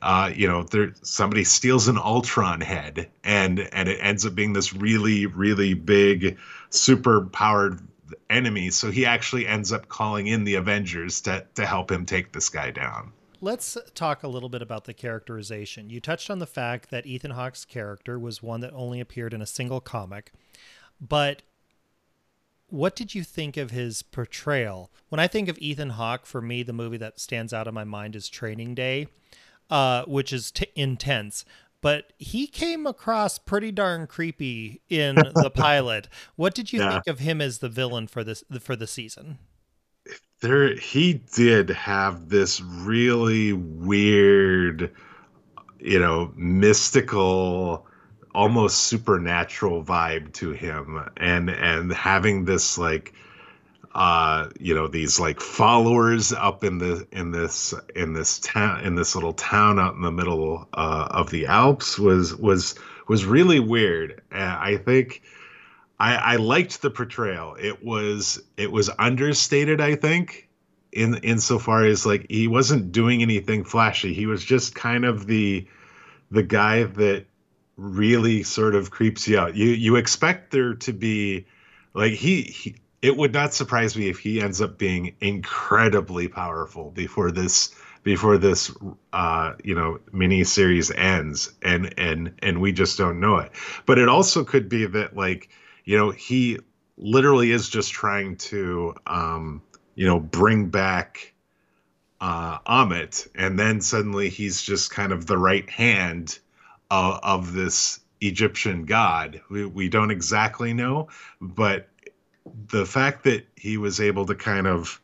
uh, 0.01 0.31
you 0.33 0.47
know 0.47 0.63
there 0.63 0.93
somebody 1.03 1.43
steals 1.43 1.89
an 1.89 1.99
ultron 1.99 2.61
head 2.61 3.11
and 3.25 3.59
and 3.59 3.89
it 3.89 3.99
ends 4.01 4.25
up 4.25 4.35
being 4.35 4.53
this 4.53 4.73
really 4.73 5.27
really 5.27 5.75
big 5.75 6.39
super 6.71 7.23
powered 7.23 7.81
enemy. 8.31 8.71
So 8.71 8.91
he 8.91 9.07
actually 9.07 9.47
ends 9.47 9.73
up 9.73 9.89
calling 9.89 10.27
in 10.27 10.45
the 10.45 10.57
avengers 10.57 11.23
to 11.23 11.47
to 11.55 11.67
help 11.67 11.91
him 11.91 12.07
take 12.07 12.33
this 12.33 12.49
guy 12.49 12.71
down 12.71 13.13
let's 13.41 13.77
talk 13.95 14.23
a 14.23 14.29
little 14.29 14.49
bit 14.49 14.63
about 14.63 14.85
the 14.85 14.95
characterization. 14.95 15.91
You 15.91 16.01
touched 16.01 16.31
on 16.31 16.39
the 16.39 16.47
fact 16.47 16.91
that 16.91 17.07
Ethan 17.07 17.33
Hawke's 17.33 17.65
character 17.65 18.19
was 18.19 18.43
one 18.43 18.61
that 18.61 18.73
only 18.73 19.01
appeared 19.01 19.35
in 19.35 19.43
a 19.43 19.47
single 19.47 19.81
comic, 19.81 20.33
but 21.01 21.43
what 22.69 22.97
did 22.97 23.15
you 23.15 23.23
think 23.23 23.57
of 23.57 23.71
his 23.71 24.03
portrayal? 24.03 24.91
When 25.09 25.21
I 25.21 25.29
think 25.29 25.49
of 25.49 25.59
Ethan 25.59 25.91
Hawke, 25.91 26.27
for 26.27 26.41
me, 26.41 26.63
the 26.63 26.73
movie 26.73 26.97
that 26.97 27.21
stands 27.21 27.53
out 27.53 27.69
in 27.69 27.75
my 27.75 27.85
mind 27.85 28.17
is 28.17 28.29
Training 28.29 28.75
Day, 28.75 29.07
uh, 29.71 30.05
which 30.07 30.33
is 30.33 30.51
t- 30.51 30.67
intense. 30.75 31.45
But 31.81 32.15
he 32.19 32.47
came 32.47 32.87
across 32.87 33.39
pretty 33.39 33.71
darn 33.71 34.07
creepy 34.07 34.81
in 34.89 35.15
the 35.35 35.53
pilot. 35.55 36.09
What 36.37 36.55
did 36.55 36.73
you 36.73 36.81
yeah. 36.81 36.93
think 36.93 37.07
of 37.07 37.19
him 37.21 37.41
as 37.41 37.59
the 37.59 37.69
villain 37.69 38.07
for 38.07 38.25
this 38.25 38.43
for 38.61 38.75
the 38.75 38.87
season? 38.87 39.39
There 40.45 40.77
he 40.77 41.15
did 41.35 41.71
have 41.71 42.29
this 42.29 42.61
really 42.61 43.53
weird 43.53 44.93
you 45.81 45.99
know 45.99 46.33
mystical 46.37 47.87
almost 48.35 48.79
supernatural 48.79 49.85
vibe 49.85 50.33
to 50.35 50.51
him. 50.51 51.09
And 51.17 51.49
and 51.49 51.93
having 51.93 52.45
this 52.45 52.77
like 52.77 53.15
uh 53.95 54.49
you 54.59 54.75
know 54.75 54.89
these 54.89 55.21
like 55.21 55.41
followers 55.41 56.33
up 56.33 56.65
in 56.65 56.79
the 56.79 57.07
in 57.13 57.31
this 57.31 57.73
in 57.95 58.13
this 58.13 58.41
town 58.41 58.85
in 58.85 58.97
this 58.97 59.15
little 59.15 59.33
town 59.33 59.79
out 59.79 59.95
in 59.95 60.03
the 60.03 60.11
middle 60.11 60.69
uh, 60.75 61.09
of 61.11 61.31
the 61.31 61.47
alps 61.47 61.99
was 61.99 62.35
was 62.35 62.75
was 63.07 63.25
really 63.25 63.61
weird. 63.61 64.21
And 64.33 64.51
i 64.51 64.77
think 64.77 65.23
I, 65.99 66.15
I 66.17 66.37
liked 66.37 66.83
the 66.83 66.91
portrayal. 66.91 67.57
It 67.59 67.85
was 67.85 68.43
it 68.57 68.71
was 68.71 68.91
understated, 68.99 69.81
I 69.81 69.95
think, 69.95 70.49
in 70.93 71.17
insofar 71.19 71.85
as 71.85 72.05
like 72.05 72.27
he 72.29 72.49
wasn't 72.49 72.93
doing 72.93 73.23
anything 73.23 73.65
flashy. 73.65 74.13
He 74.15 74.27
was 74.27 74.45
just 74.45 74.75
kind 74.75 75.05
of 75.05 75.27
the 75.27 75.67
the 76.31 76.43
guy 76.43 76.85
that 76.85 77.27
really 77.77 78.43
sort 78.43 78.75
of 78.75 78.91
creeps 78.91 79.29
you 79.29 79.39
out. 79.39 79.55
You 79.57 79.69
you 79.69 79.97
expect 79.97 80.51
there 80.51 80.75
to 80.75 80.93
be 80.93 81.47
like 81.95 82.13
he, 82.13 82.43
he 82.43 82.77
it 83.03 83.17
would 83.17 83.33
not 83.33 83.55
surprise 83.55 83.97
me 83.97 84.09
if 84.09 84.19
he 84.19 84.41
ends 84.41 84.61
up 84.61 84.79
being 84.79 85.15
incredibly 85.21 86.27
powerful 86.29 86.91
before 86.91 87.31
this 87.31 87.75
before 88.03 88.39
this 88.39 88.75
uh 89.13 89.55
you 89.63 89.75
know 89.75 89.99
mini 90.13 90.45
series 90.45 90.91
ends 90.91 91.53
and 91.63 91.95
and 91.99 92.35
and 92.41 92.61
we 92.61 92.73
just 92.73 92.99
don't 92.99 93.21
know 93.21 93.37
it. 93.39 93.53
But 93.87 93.99
it 93.99 94.09
also 94.09 94.45
could 94.45 94.69
be 94.69 94.87
that 94.87 95.17
like 95.17 95.51
you 95.85 95.97
know, 95.97 96.11
he 96.11 96.59
literally 96.97 97.51
is 97.51 97.69
just 97.69 97.93
trying 97.93 98.37
to, 98.37 98.95
um, 99.07 99.63
you 99.95 100.07
know, 100.07 100.19
bring 100.19 100.69
back 100.69 101.35
uh, 102.21 102.59
Ammit, 102.61 103.29
and 103.35 103.59
then 103.59 103.81
suddenly 103.81 104.29
he's 104.29 104.63
just 104.63 104.91
kind 104.91 105.13
of 105.13 105.27
the 105.27 105.37
right 105.37 105.69
hand 105.69 106.39
of, 106.91 107.21
of 107.23 107.53
this 107.53 108.01
Egyptian 108.21 108.87
god. 108.87 109.41
We, 109.51 109.67
we 109.67 109.89
don't 109.89 110.11
exactly 110.11 110.73
know, 110.73 111.09
but 111.41 111.89
the 112.69 112.87
fact 112.87 113.25
that 113.25 113.47
he 113.57 113.77
was 113.77 114.01
able 114.01 114.27
to 114.27 114.35
kind 114.35 114.67
of 114.67 115.01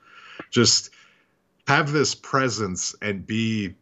just 0.51 0.91
have 1.67 1.93
this 1.93 2.15
presence 2.15 2.95
and 3.03 3.27
be 3.27 3.75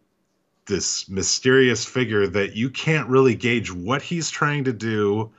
this 0.67 1.09
mysterious 1.09 1.85
figure 1.85 2.27
that 2.27 2.55
you 2.55 2.71
can't 2.71 3.09
really 3.09 3.35
gauge 3.35 3.73
what 3.73 4.03
he's 4.03 4.31
trying 4.31 4.65
to 4.65 4.73
do 4.73 5.31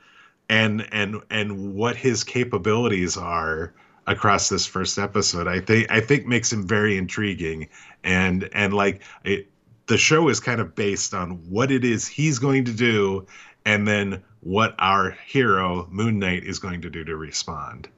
and 0.50 0.86
and 0.92 1.22
and 1.30 1.74
what 1.74 1.96
his 1.96 2.24
capabilities 2.24 3.16
are 3.16 3.72
across 4.06 4.48
this 4.48 4.66
first 4.66 4.98
episode 4.98 5.46
i 5.46 5.60
think 5.60 5.90
i 5.90 6.00
think 6.00 6.26
makes 6.26 6.52
him 6.52 6.66
very 6.66 6.98
intriguing 6.98 7.66
and 8.04 8.50
and 8.52 8.74
like 8.74 9.02
it, 9.24 9.48
the 9.86 9.96
show 9.96 10.28
is 10.28 10.40
kind 10.40 10.60
of 10.60 10.74
based 10.74 11.14
on 11.14 11.30
what 11.48 11.70
it 11.70 11.84
is 11.84 12.06
he's 12.06 12.38
going 12.38 12.64
to 12.64 12.72
do 12.72 13.24
and 13.64 13.86
then 13.86 14.22
what 14.40 14.74
our 14.78 15.16
hero 15.26 15.86
moon 15.90 16.18
knight 16.18 16.44
is 16.44 16.58
going 16.58 16.82
to 16.82 16.90
do 16.90 17.04
to 17.04 17.16
respond 17.16 17.88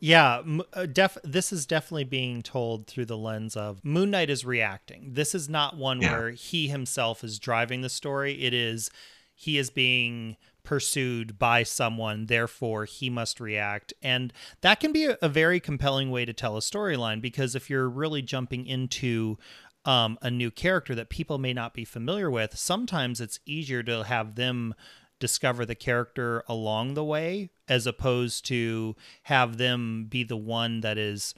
yeah, 0.00 0.42
uh, 0.74 0.86
def 0.86 1.18
this 1.24 1.52
is 1.52 1.66
definitely 1.66 2.04
being 2.04 2.40
told 2.40 2.86
through 2.86 3.06
the 3.06 3.16
lens 3.16 3.56
of 3.56 3.84
Moon 3.84 4.12
Knight 4.12 4.30
is 4.30 4.44
reacting. 4.44 5.10
This 5.14 5.34
is 5.34 5.48
not 5.48 5.76
one 5.76 6.00
yeah. 6.00 6.12
where 6.12 6.30
he 6.30 6.68
himself 6.68 7.24
is 7.24 7.40
driving 7.40 7.80
the 7.80 7.88
story. 7.88 8.44
It 8.44 8.54
is 8.54 8.92
he 9.34 9.58
is 9.58 9.70
being 9.70 10.36
pursued 10.68 11.38
by 11.38 11.62
someone, 11.62 12.26
therefore 12.26 12.84
he 12.84 13.08
must 13.08 13.40
react. 13.40 13.94
And 14.02 14.34
that 14.60 14.80
can 14.80 14.92
be 14.92 15.08
a, 15.22 15.26
very 15.26 15.60
compelling 15.60 16.10
way 16.10 16.26
to 16.26 16.34
tell 16.34 16.58
a 16.58 16.60
storyline 16.60 17.22
because 17.22 17.54
if 17.54 17.70
you're 17.70 17.88
really 17.88 18.20
jumping 18.20 18.66
into 18.66 19.38
um, 19.86 20.18
a 20.20 20.30
new 20.30 20.50
character 20.50 20.94
that 20.94 21.08
people 21.08 21.38
may 21.38 21.54
not 21.54 21.72
be 21.72 21.86
familiar 21.86 22.30
with, 22.30 22.58
sometimes 22.58 23.18
it's 23.18 23.40
easier 23.46 23.82
to 23.84 24.04
have 24.04 24.34
them 24.34 24.74
discover 25.18 25.64
the 25.64 25.74
character 25.74 26.44
along 26.46 26.92
the 26.92 27.04
way 27.04 27.48
as 27.66 27.86
opposed 27.86 28.44
to 28.48 28.94
have 29.22 29.56
them 29.56 30.04
be 30.06 30.22
the 30.22 30.36
one 30.36 30.82
that 30.82 30.98
is 30.98 31.34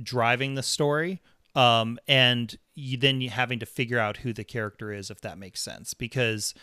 driving 0.00 0.54
the 0.54 0.62
story 0.62 1.20
um, 1.56 1.98
and 2.06 2.56
you, 2.76 2.96
then 2.96 3.20
you 3.20 3.30
having 3.30 3.58
to 3.58 3.66
figure 3.66 3.98
out 3.98 4.18
who 4.18 4.32
the 4.32 4.44
character 4.44 4.92
is 4.92 5.10
if 5.10 5.20
that 5.22 5.38
makes 5.38 5.60
sense 5.60 5.92
because 5.92 6.54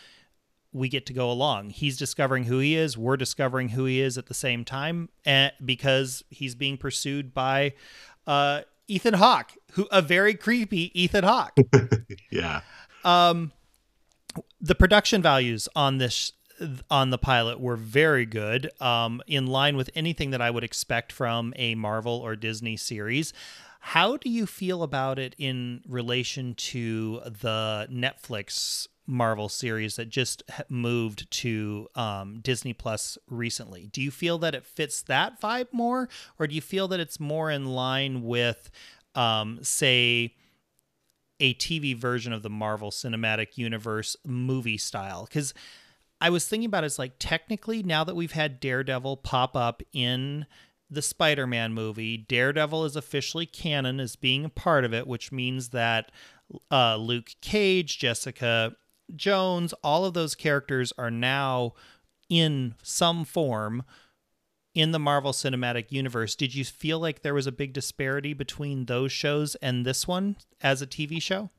we 0.72 0.88
get 0.88 1.06
to 1.06 1.12
go 1.12 1.30
along. 1.30 1.70
He's 1.70 1.96
discovering 1.96 2.44
who 2.44 2.58
he 2.58 2.76
is. 2.76 2.96
We're 2.96 3.16
discovering 3.16 3.70
who 3.70 3.84
he 3.84 4.00
is 4.00 4.16
at 4.16 4.26
the 4.26 4.34
same 4.34 4.64
time, 4.64 5.08
and 5.24 5.52
because 5.64 6.24
he's 6.30 6.54
being 6.54 6.76
pursued 6.76 7.34
by 7.34 7.74
uh, 8.26 8.62
Ethan 8.88 9.14
Hawke, 9.14 9.52
who 9.72 9.86
a 9.90 10.02
very 10.02 10.34
creepy 10.34 10.90
Ethan 11.00 11.24
Hawke. 11.24 11.56
yeah. 12.30 12.62
Um, 13.04 13.52
the 14.60 14.74
production 14.74 15.22
values 15.22 15.68
on 15.74 15.98
this 15.98 16.32
on 16.90 17.10
the 17.10 17.18
pilot 17.18 17.58
were 17.58 17.76
very 17.76 18.24
good, 18.24 18.70
um, 18.80 19.20
in 19.26 19.46
line 19.46 19.76
with 19.76 19.90
anything 19.96 20.30
that 20.30 20.40
I 20.40 20.50
would 20.50 20.62
expect 20.62 21.10
from 21.10 21.52
a 21.56 21.74
Marvel 21.74 22.14
or 22.14 22.36
Disney 22.36 22.76
series. 22.76 23.32
How 23.80 24.16
do 24.16 24.30
you 24.30 24.46
feel 24.46 24.84
about 24.84 25.18
it 25.18 25.34
in 25.38 25.82
relation 25.88 26.54
to 26.54 27.20
the 27.24 27.88
Netflix 27.90 28.86
Marvel 29.06 29.48
series 29.48 29.96
that 29.96 30.08
just 30.08 30.42
moved 30.68 31.30
to 31.30 31.88
um, 31.94 32.40
Disney 32.40 32.72
Plus 32.72 33.18
recently. 33.28 33.86
Do 33.86 34.00
you 34.00 34.10
feel 34.10 34.38
that 34.38 34.54
it 34.54 34.64
fits 34.64 35.02
that 35.02 35.40
vibe 35.40 35.72
more, 35.72 36.08
or 36.38 36.46
do 36.46 36.54
you 36.54 36.60
feel 36.60 36.88
that 36.88 37.00
it's 37.00 37.18
more 37.18 37.50
in 37.50 37.66
line 37.66 38.22
with, 38.22 38.70
um, 39.14 39.58
say, 39.62 40.34
a 41.40 41.54
TV 41.54 41.96
version 41.96 42.32
of 42.32 42.42
the 42.42 42.50
Marvel 42.50 42.90
Cinematic 42.90 43.58
Universe 43.58 44.16
movie 44.24 44.78
style? 44.78 45.24
Because 45.24 45.52
I 46.20 46.30
was 46.30 46.46
thinking 46.46 46.66
about 46.66 46.84
it, 46.84 46.86
it's 46.86 46.98
like 47.00 47.14
technically 47.18 47.82
now 47.82 48.04
that 48.04 48.14
we've 48.14 48.32
had 48.32 48.60
Daredevil 48.60 49.18
pop 49.18 49.56
up 49.56 49.82
in 49.92 50.46
the 50.88 51.02
Spider 51.02 51.46
Man 51.46 51.72
movie, 51.72 52.16
Daredevil 52.16 52.84
is 52.84 52.94
officially 52.96 53.46
canon 53.46 53.98
as 53.98 54.14
being 54.14 54.44
a 54.44 54.50
part 54.50 54.84
of 54.84 54.94
it, 54.94 55.06
which 55.06 55.32
means 55.32 55.70
that 55.70 56.12
uh, 56.70 56.96
Luke 56.96 57.30
Cage, 57.40 57.98
Jessica 57.98 58.76
Jones, 59.14 59.72
all 59.82 60.04
of 60.04 60.14
those 60.14 60.34
characters 60.34 60.92
are 60.96 61.10
now 61.10 61.74
in 62.28 62.74
some 62.82 63.24
form 63.24 63.82
in 64.74 64.92
the 64.92 64.98
Marvel 64.98 65.32
Cinematic 65.32 65.92
Universe. 65.92 66.34
Did 66.34 66.54
you 66.54 66.64
feel 66.64 66.98
like 66.98 67.22
there 67.22 67.34
was 67.34 67.46
a 67.46 67.52
big 67.52 67.72
disparity 67.72 68.32
between 68.32 68.86
those 68.86 69.12
shows 69.12 69.54
and 69.56 69.84
this 69.84 70.08
one 70.08 70.36
as 70.60 70.80
a 70.80 70.86
TV 70.86 71.20
show? 71.20 71.50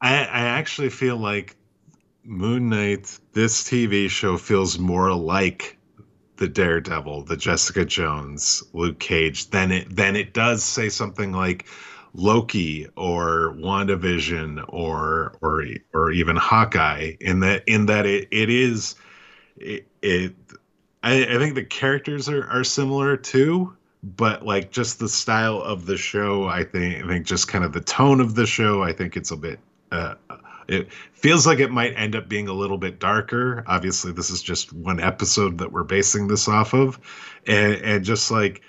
I, 0.00 0.14
I 0.14 0.40
actually 0.40 0.90
feel 0.90 1.16
like 1.16 1.56
Moon 2.24 2.68
Knight, 2.68 3.18
this 3.32 3.62
TV 3.62 4.08
show, 4.10 4.36
feels 4.36 4.78
more 4.78 5.14
like 5.14 5.78
the 6.36 6.48
Daredevil, 6.48 7.24
the 7.24 7.36
Jessica 7.36 7.84
Jones, 7.84 8.62
Luke 8.72 9.00
Cage 9.00 9.50
than 9.50 9.72
it 9.72 9.94
than 9.94 10.14
it 10.14 10.34
does 10.34 10.62
say 10.62 10.88
something 10.88 11.32
like 11.32 11.66
Loki 12.14 12.86
or 12.96 13.54
WandaVision 13.56 14.64
or 14.68 15.36
or 15.40 15.64
or 15.92 16.10
even 16.10 16.36
Hawkeye 16.36 17.14
in 17.20 17.40
that 17.40 17.64
in 17.66 17.86
that 17.86 18.06
it, 18.06 18.28
it 18.30 18.50
is 18.50 18.94
it, 19.56 19.86
it 20.02 20.34
I, 21.02 21.24
I 21.24 21.38
think 21.38 21.54
the 21.54 21.64
characters 21.64 22.28
are, 22.28 22.46
are 22.48 22.64
similar 22.64 23.16
too, 23.16 23.76
but 24.02 24.44
like 24.44 24.70
just 24.70 24.98
the 24.98 25.08
style 25.08 25.60
of 25.60 25.86
the 25.86 25.96
show, 25.96 26.46
I 26.46 26.64
think 26.64 27.04
I 27.04 27.08
think 27.08 27.26
just 27.26 27.48
kind 27.48 27.64
of 27.64 27.72
the 27.72 27.80
tone 27.80 28.20
of 28.20 28.34
the 28.34 28.46
show, 28.46 28.82
I 28.82 28.92
think 28.92 29.16
it's 29.16 29.30
a 29.30 29.36
bit 29.36 29.60
uh, 29.92 30.14
it 30.68 30.92
feels 31.12 31.46
like 31.46 31.58
it 31.60 31.70
might 31.70 31.94
end 31.94 32.14
up 32.14 32.28
being 32.28 32.48
a 32.48 32.52
little 32.52 32.78
bit 32.78 33.00
darker. 33.00 33.64
Obviously, 33.66 34.12
this 34.12 34.30
is 34.30 34.42
just 34.42 34.72
one 34.72 35.00
episode 35.00 35.58
that 35.58 35.72
we're 35.72 35.84
basing 35.84 36.28
this 36.28 36.46
off 36.46 36.74
of, 36.74 37.00
and 37.46 37.74
and 37.76 38.04
just 38.04 38.30
like 38.30 38.62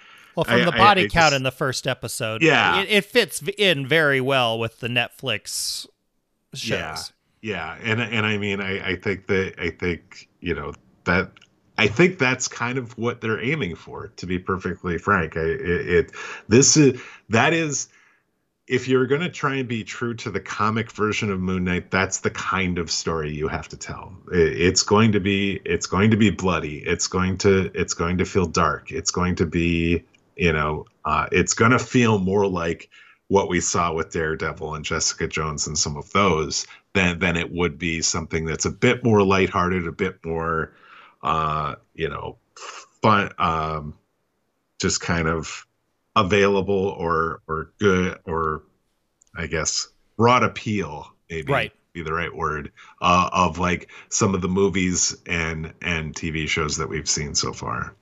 well, 0.47 0.57
from 0.57 0.67
I, 0.67 0.71
the 0.71 0.77
body 0.77 1.01
I, 1.01 1.05
I 1.05 1.07
count 1.07 1.31
just, 1.31 1.35
in 1.35 1.43
the 1.43 1.51
first 1.51 1.87
episode, 1.87 2.41
yeah, 2.41 2.81
it, 2.81 2.89
it, 2.89 3.05
fits 3.05 3.41
in 3.57 3.87
very 3.87 4.21
well 4.21 4.59
with 4.59 4.79
the 4.79 4.87
Netflix 4.87 5.87
shows. 6.53 7.13
Yeah, 7.41 7.77
yeah, 7.77 7.77
and 7.83 8.01
and 8.01 8.25
I 8.25 8.37
mean, 8.37 8.61
I 8.61 8.91
I 8.91 8.95
think 8.95 9.27
that 9.27 9.55
I 9.59 9.69
think 9.69 10.29
you 10.39 10.55
know 10.55 10.73
that 11.05 11.31
I 11.77 11.87
think 11.87 12.19
that's 12.19 12.47
kind 12.47 12.77
of 12.77 12.97
what 12.97 13.21
they're 13.21 13.41
aiming 13.41 13.75
for. 13.75 14.07
To 14.17 14.25
be 14.25 14.39
perfectly 14.39 14.97
frank, 14.97 15.37
I, 15.37 15.41
it, 15.41 15.89
it 15.89 16.11
this 16.47 16.77
is 16.77 17.01
that 17.29 17.53
is 17.53 17.89
if 18.69 18.87
you're 18.87 19.07
going 19.07 19.21
to 19.21 19.29
try 19.29 19.55
and 19.55 19.67
be 19.67 19.83
true 19.83 20.13
to 20.13 20.29
the 20.29 20.39
comic 20.39 20.91
version 20.91 21.31
of 21.31 21.39
Moon 21.39 21.63
Knight, 21.63 21.89
that's 21.89 22.19
the 22.19 22.29
kind 22.29 22.77
of 22.77 22.91
story 22.91 23.31
you 23.31 23.47
have 23.47 23.67
to 23.69 23.75
tell. 23.75 24.13
It's 24.31 24.83
going 24.83 25.11
to 25.13 25.19
be 25.19 25.59
it's 25.65 25.87
going 25.87 26.11
to 26.11 26.17
be 26.17 26.29
bloody. 26.29 26.77
It's 26.85 27.07
going 27.07 27.39
to 27.39 27.71
it's 27.73 27.95
going 27.95 28.19
to 28.19 28.25
feel 28.25 28.45
dark. 28.45 28.91
It's 28.91 29.09
going 29.09 29.35
to 29.35 29.45
be 29.47 30.03
you 30.39 30.53
know, 30.53 30.85
uh, 31.03 31.27
it's 31.31 31.53
going 31.53 31.71
to 31.71 31.79
feel 31.79 32.17
more 32.17 32.47
like 32.47 32.89
what 33.27 33.49
we 33.49 33.59
saw 33.59 33.93
with 33.93 34.11
Daredevil 34.11 34.73
and 34.73 34.85
Jessica 34.85 35.27
Jones 35.27 35.67
and 35.67 35.77
some 35.77 35.97
of 35.97 36.11
those 36.13 36.65
than 36.93 37.19
than 37.19 37.35
it 37.35 37.51
would 37.51 37.77
be 37.77 38.01
something 38.01 38.45
that's 38.45 38.65
a 38.65 38.71
bit 38.71 39.03
more 39.03 39.21
lighthearted, 39.21 39.85
a 39.85 39.91
bit 39.91 40.23
more, 40.25 40.73
uh, 41.21 41.75
you 41.93 42.09
know, 42.09 42.37
fun, 43.01 43.29
um, 43.37 43.93
just 44.81 45.01
kind 45.01 45.27
of 45.27 45.65
available 46.15 46.95
or 46.97 47.41
or 47.47 47.71
good 47.79 48.17
or 48.25 48.63
I 49.35 49.47
guess 49.47 49.89
broad 50.17 50.43
appeal 50.43 51.13
maybe 51.29 51.51
Right. 51.51 51.73
be 51.93 52.01
the 52.01 52.13
right 52.13 52.33
word 52.35 52.71
uh, 53.01 53.29
of 53.31 53.59
like 53.59 53.89
some 54.09 54.33
of 54.33 54.41
the 54.41 54.47
movies 54.47 55.15
and 55.27 55.73
and 55.81 56.15
TV 56.15 56.47
shows 56.47 56.77
that 56.77 56.89
we've 56.89 57.09
seen 57.09 57.35
so 57.35 57.53
far. 57.53 57.93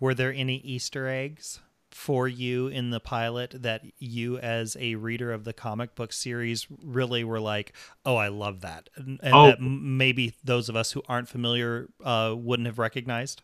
Were 0.00 0.14
there 0.14 0.32
any 0.32 0.56
Easter 0.56 1.08
eggs 1.08 1.60
for 1.96 2.28
you 2.28 2.68
in 2.68 2.90
the 2.90 3.00
pilot 3.00 3.54
that 3.62 3.82
you, 3.98 4.36
as 4.38 4.76
a 4.78 4.94
reader 4.96 5.32
of 5.32 5.44
the 5.44 5.52
comic 5.54 5.94
book 5.94 6.12
series, 6.12 6.66
really 6.82 7.24
were 7.24 7.40
like, 7.40 7.72
"Oh, 8.04 8.16
I 8.16 8.28
love 8.28 8.60
that," 8.60 8.90
and, 8.96 9.18
and 9.22 9.34
Oh. 9.34 9.46
that 9.46 9.60
maybe 9.60 10.34
those 10.44 10.68
of 10.68 10.76
us 10.76 10.92
who 10.92 11.02
aren't 11.08 11.28
familiar 11.28 11.88
uh, 12.04 12.34
wouldn't 12.36 12.66
have 12.66 12.78
recognized? 12.78 13.40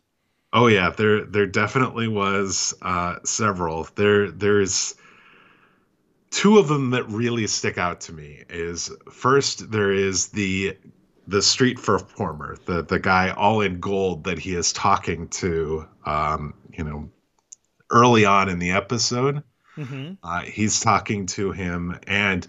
Oh 0.53 0.67
yeah, 0.67 0.91
there 0.91 1.25
there 1.25 1.47
definitely 1.47 2.09
was 2.09 2.75
uh, 2.83 3.17
several. 3.25 3.89
There 3.95 4.31
there's 4.31 4.95
two 6.31 6.59
of 6.59 6.69
them 6.69 6.91
that 6.91 7.09
really 7.09 7.47
stick 7.47 7.79
out 7.79 8.03
to 8.03 8.13
me. 8.13 8.45
Is 8.51 8.91
first 9.11 9.71
there 9.71 9.93
is 9.93 10.29
the 10.29 10.77
the 11.27 11.41
street 11.41 11.81
performer, 11.83 12.59
the 12.67 12.83
the 12.83 12.99
guy 12.99 13.31
all 13.31 13.63
in 13.63 13.81
gold 13.81 14.25
that 14.25 14.39
he 14.39 14.55
is 14.55 14.75
talking 14.75 15.29
to, 15.29 15.89
um, 16.05 16.53
you 16.77 16.85
know, 16.85 17.09
early 17.93 18.25
on 18.25 18.49
in 18.49 18.59
the 18.59 18.73
episode. 18.73 19.43
Mm-hmm. 19.77 20.15
Uh, 20.23 20.43
he's 20.43 20.81
talking 20.81 21.27
to 21.27 21.53
him, 21.53 21.99
and 22.07 22.47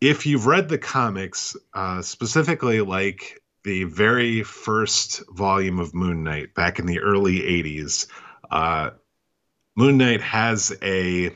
if 0.00 0.26
you've 0.26 0.46
read 0.46 0.68
the 0.68 0.78
comics, 0.78 1.56
uh, 1.72 2.02
specifically 2.02 2.80
like 2.80 3.42
the 3.64 3.84
very 3.84 4.42
first 4.42 5.22
volume 5.30 5.78
of 5.78 5.94
Moon 5.94 6.22
Knight 6.22 6.54
back 6.54 6.78
in 6.78 6.86
the 6.86 7.00
early 7.00 7.40
'80s, 7.40 8.06
uh, 8.50 8.90
Moon 9.74 9.96
Knight 9.96 10.20
has 10.20 10.76
a 10.82 11.34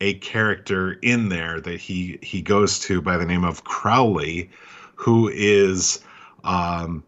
a 0.00 0.14
character 0.14 0.92
in 0.92 1.28
there 1.28 1.60
that 1.60 1.78
he 1.78 2.18
he 2.22 2.42
goes 2.42 2.78
to 2.80 3.00
by 3.00 3.16
the 3.16 3.26
name 3.26 3.44
of 3.44 3.64
Crawley, 3.64 4.50
who 4.94 5.28
is 5.28 6.00
um, 6.42 7.04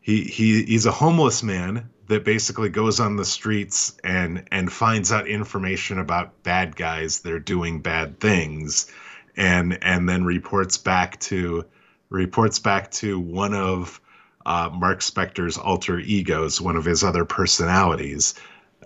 he 0.00 0.24
he 0.24 0.64
he's 0.64 0.86
a 0.86 0.92
homeless 0.92 1.42
man 1.42 1.88
that 2.12 2.24
basically 2.24 2.68
goes 2.68 3.00
on 3.00 3.16
the 3.16 3.24
streets 3.24 3.96
and 4.04 4.44
and 4.52 4.70
finds 4.70 5.10
out 5.10 5.26
information 5.26 5.98
about 5.98 6.42
bad 6.42 6.76
guys 6.76 7.20
that 7.20 7.32
are 7.32 7.40
doing 7.40 7.80
bad 7.80 8.20
things 8.20 8.90
and 9.36 9.78
and 9.82 10.08
then 10.08 10.22
reports 10.24 10.76
back 10.76 11.18
to 11.20 11.64
reports 12.10 12.58
back 12.58 12.90
to 12.90 13.18
one 13.18 13.54
of 13.54 13.98
uh, 14.44 14.68
Mark 14.72 15.00
Spector's 15.00 15.56
alter 15.56 15.98
egos, 16.00 16.60
one 16.60 16.76
of 16.76 16.84
his 16.84 17.02
other 17.02 17.24
personalities. 17.24 18.34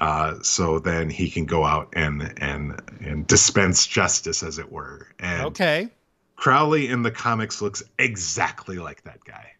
Uh, 0.01 0.35
so 0.43 0.79
then 0.79 1.09
he 1.09 1.29
can 1.31 1.47
go 1.47 1.65
out 1.65 1.89
and 1.95 2.33
and 2.37 2.81
and 3.01 3.27
dispense 3.27 3.87
justice, 3.87 4.43
as 4.43 4.59
it 4.59 4.71
were. 4.71 5.09
And 5.19 5.47
Okay. 5.47 5.89
Crawley 6.37 6.89
in 6.89 7.03
the 7.03 7.11
comics 7.11 7.61
looks 7.62 7.83
exactly 7.99 8.77
like 8.79 9.03
that 9.05 9.25
guy, 9.25 9.53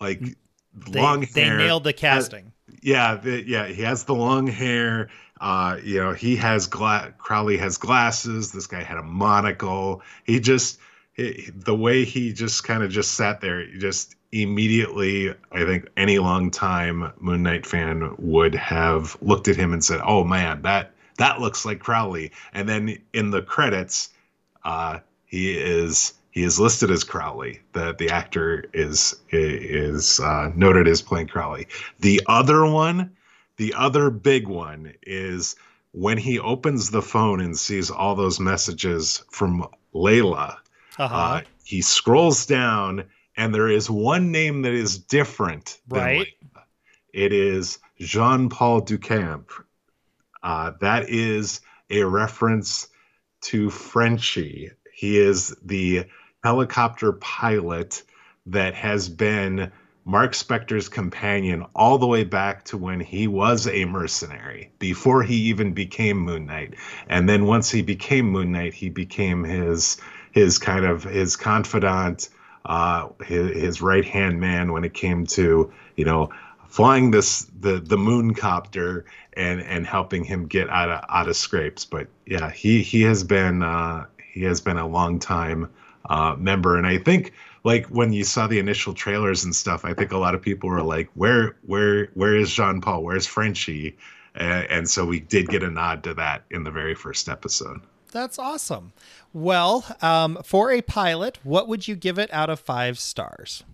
like 0.00 0.20
They, 0.20 1.00
long 1.00 1.26
they 1.34 1.50
nailed 1.50 1.84
the 1.84 1.92
casting. 1.92 2.52
Yeah, 2.80 3.16
the, 3.16 3.46
yeah, 3.46 3.66
he 3.66 3.82
has 3.82 4.04
the 4.04 4.14
long 4.14 4.46
hair. 4.46 5.10
Uh, 5.40 5.78
you 5.82 6.00
know, 6.00 6.12
he 6.12 6.36
has 6.36 6.66
gla- 6.68 7.12
Crawley 7.18 7.56
has 7.56 7.76
glasses. 7.76 8.52
This 8.52 8.66
guy 8.66 8.82
had 8.82 8.98
a 8.98 9.02
monocle. 9.02 10.02
He 10.24 10.40
just 10.40 10.78
he, 11.14 11.50
the 11.54 11.74
way 11.74 12.04
he 12.04 12.32
just 12.32 12.64
kind 12.64 12.82
of 12.82 12.90
just 12.90 13.12
sat 13.12 13.40
there, 13.40 13.66
just 13.66 14.14
immediately, 14.30 15.34
I 15.50 15.64
think 15.64 15.88
any 15.96 16.18
long 16.18 16.50
time 16.50 17.12
Moon 17.18 17.42
Knight 17.42 17.66
fan 17.66 18.14
would 18.18 18.54
have 18.54 19.16
looked 19.20 19.48
at 19.48 19.56
him 19.56 19.72
and 19.72 19.84
said, 19.84 20.00
"Oh 20.04 20.24
man, 20.24 20.62
that 20.62 20.92
that 21.18 21.40
looks 21.40 21.64
like 21.64 21.80
Crawley." 21.80 22.32
And 22.54 22.68
then 22.68 22.98
in 23.12 23.30
the 23.30 23.42
credits, 23.42 24.10
uh, 24.64 25.00
he 25.26 25.58
is 25.58 26.14
he 26.32 26.42
is 26.42 26.58
listed 26.58 26.90
as 26.90 27.04
Crawley. 27.04 27.60
The 27.74 27.94
the 27.96 28.08
actor 28.08 28.64
is 28.72 29.14
is 29.30 30.18
uh, 30.18 30.50
noted 30.56 30.88
as 30.88 31.02
playing 31.02 31.28
Crawley. 31.28 31.68
The 32.00 32.22
other 32.26 32.66
one, 32.66 33.14
the 33.58 33.74
other 33.74 34.10
big 34.10 34.48
one 34.48 34.94
is 35.02 35.56
when 35.92 36.16
he 36.16 36.38
opens 36.38 36.90
the 36.90 37.02
phone 37.02 37.40
and 37.40 37.56
sees 37.56 37.90
all 37.90 38.16
those 38.16 38.40
messages 38.40 39.22
from 39.30 39.68
Layla. 39.94 40.56
Uh-huh. 40.98 41.14
Uh, 41.14 41.40
he 41.64 41.82
scrolls 41.82 42.46
down, 42.46 43.04
and 43.36 43.54
there 43.54 43.68
is 43.68 43.90
one 43.90 44.32
name 44.32 44.62
that 44.62 44.72
is 44.72 44.98
different. 44.98 45.78
than 45.86 46.00
Right. 46.00 46.26
Layla. 46.26 46.62
It 47.12 47.34
is 47.34 47.78
Jean 47.98 48.48
Paul 48.48 48.80
Duchamp. 48.80 49.50
Uh, 50.42 50.72
that 50.80 51.10
is 51.10 51.60
a 51.90 52.04
reference 52.04 52.88
to 53.42 53.68
Frenchie. 53.68 54.70
He 54.94 55.18
is 55.18 55.54
the 55.62 56.06
helicopter 56.42 57.12
pilot 57.12 58.02
that 58.46 58.74
has 58.74 59.08
been 59.08 59.70
Mark 60.04 60.32
Spector's 60.32 60.88
companion 60.88 61.64
all 61.76 61.98
the 61.98 62.06
way 62.06 62.24
back 62.24 62.64
to 62.64 62.76
when 62.76 62.98
he 62.98 63.28
was 63.28 63.68
a 63.68 63.84
mercenary, 63.84 64.72
before 64.80 65.22
he 65.22 65.36
even 65.36 65.72
became 65.72 66.18
Moon 66.18 66.46
Knight. 66.46 66.74
And 67.08 67.28
then 67.28 67.46
once 67.46 67.70
he 67.70 67.82
became 67.82 68.28
Moon 68.30 68.50
Knight, 68.50 68.74
he 68.74 68.88
became 68.90 69.44
his 69.44 69.98
his 70.32 70.58
kind 70.58 70.84
of 70.84 71.04
his 71.04 71.36
confidant, 71.36 72.30
uh, 72.64 73.08
his, 73.24 73.56
his 73.56 73.82
right 73.82 74.04
hand 74.04 74.40
man 74.40 74.72
when 74.72 74.82
it 74.82 74.94
came 74.94 75.26
to 75.26 75.72
you 75.94 76.04
know 76.04 76.30
flying 76.66 77.12
this 77.12 77.46
the 77.60 77.78
the 77.78 77.98
moon 77.98 78.34
copter 78.34 79.04
and 79.34 79.60
and 79.60 79.86
helping 79.86 80.24
him 80.24 80.46
get 80.46 80.68
out 80.68 80.88
of 80.88 81.04
out 81.08 81.28
of 81.28 81.36
scrapes. 81.36 81.84
But 81.84 82.08
yeah, 82.26 82.50
he 82.50 82.82
he 82.82 83.02
has 83.02 83.22
been 83.22 83.62
uh, 83.62 84.06
he 84.32 84.42
has 84.44 84.60
been 84.60 84.78
a 84.78 84.88
long 84.88 85.20
time 85.20 85.68
uh, 86.12 86.36
member, 86.36 86.76
and 86.76 86.86
I 86.86 86.98
think 86.98 87.32
like 87.64 87.86
when 87.86 88.12
you 88.12 88.22
saw 88.24 88.46
the 88.46 88.58
initial 88.58 88.92
trailers 88.92 89.44
and 89.44 89.56
stuff, 89.56 89.84
I 89.84 89.94
think 89.94 90.12
a 90.12 90.18
lot 90.18 90.34
of 90.34 90.42
people 90.42 90.68
were 90.68 90.82
like, 90.82 91.08
"Where 91.14 91.56
where 91.62 92.06
where 92.12 92.36
is 92.36 92.52
Jean 92.52 92.82
Paul? 92.82 93.02
Where's 93.02 93.26
Frenchie?" 93.26 93.96
And, 94.34 94.66
and 94.70 94.90
so 94.90 95.06
we 95.06 95.20
did 95.20 95.48
get 95.48 95.62
a 95.62 95.70
nod 95.70 96.04
to 96.04 96.14
that 96.14 96.44
in 96.50 96.64
the 96.64 96.70
very 96.70 96.94
first 96.94 97.28
episode. 97.28 97.80
That's 98.12 98.38
awesome. 98.38 98.92
Well, 99.32 99.84
um, 100.02 100.38
for 100.44 100.70
a 100.70 100.82
pilot, 100.82 101.38
what 101.44 101.66
would 101.66 101.88
you 101.88 101.96
give 101.96 102.18
it 102.18 102.32
out 102.32 102.50
of 102.50 102.60
five 102.60 102.98
stars? 102.98 103.64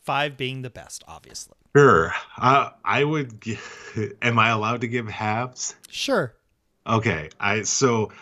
Five 0.00 0.36
being 0.36 0.62
the 0.62 0.70
best, 0.70 1.02
obviously. 1.08 1.56
Sure, 1.74 2.14
uh, 2.40 2.70
I 2.84 3.02
would. 3.02 3.40
gi- 3.40 3.58
Am 4.22 4.38
I 4.38 4.50
allowed 4.50 4.82
to 4.82 4.88
give 4.88 5.08
halves? 5.08 5.74
Sure. 5.90 6.34
Okay, 6.86 7.30
I 7.40 7.62
so 7.62 8.12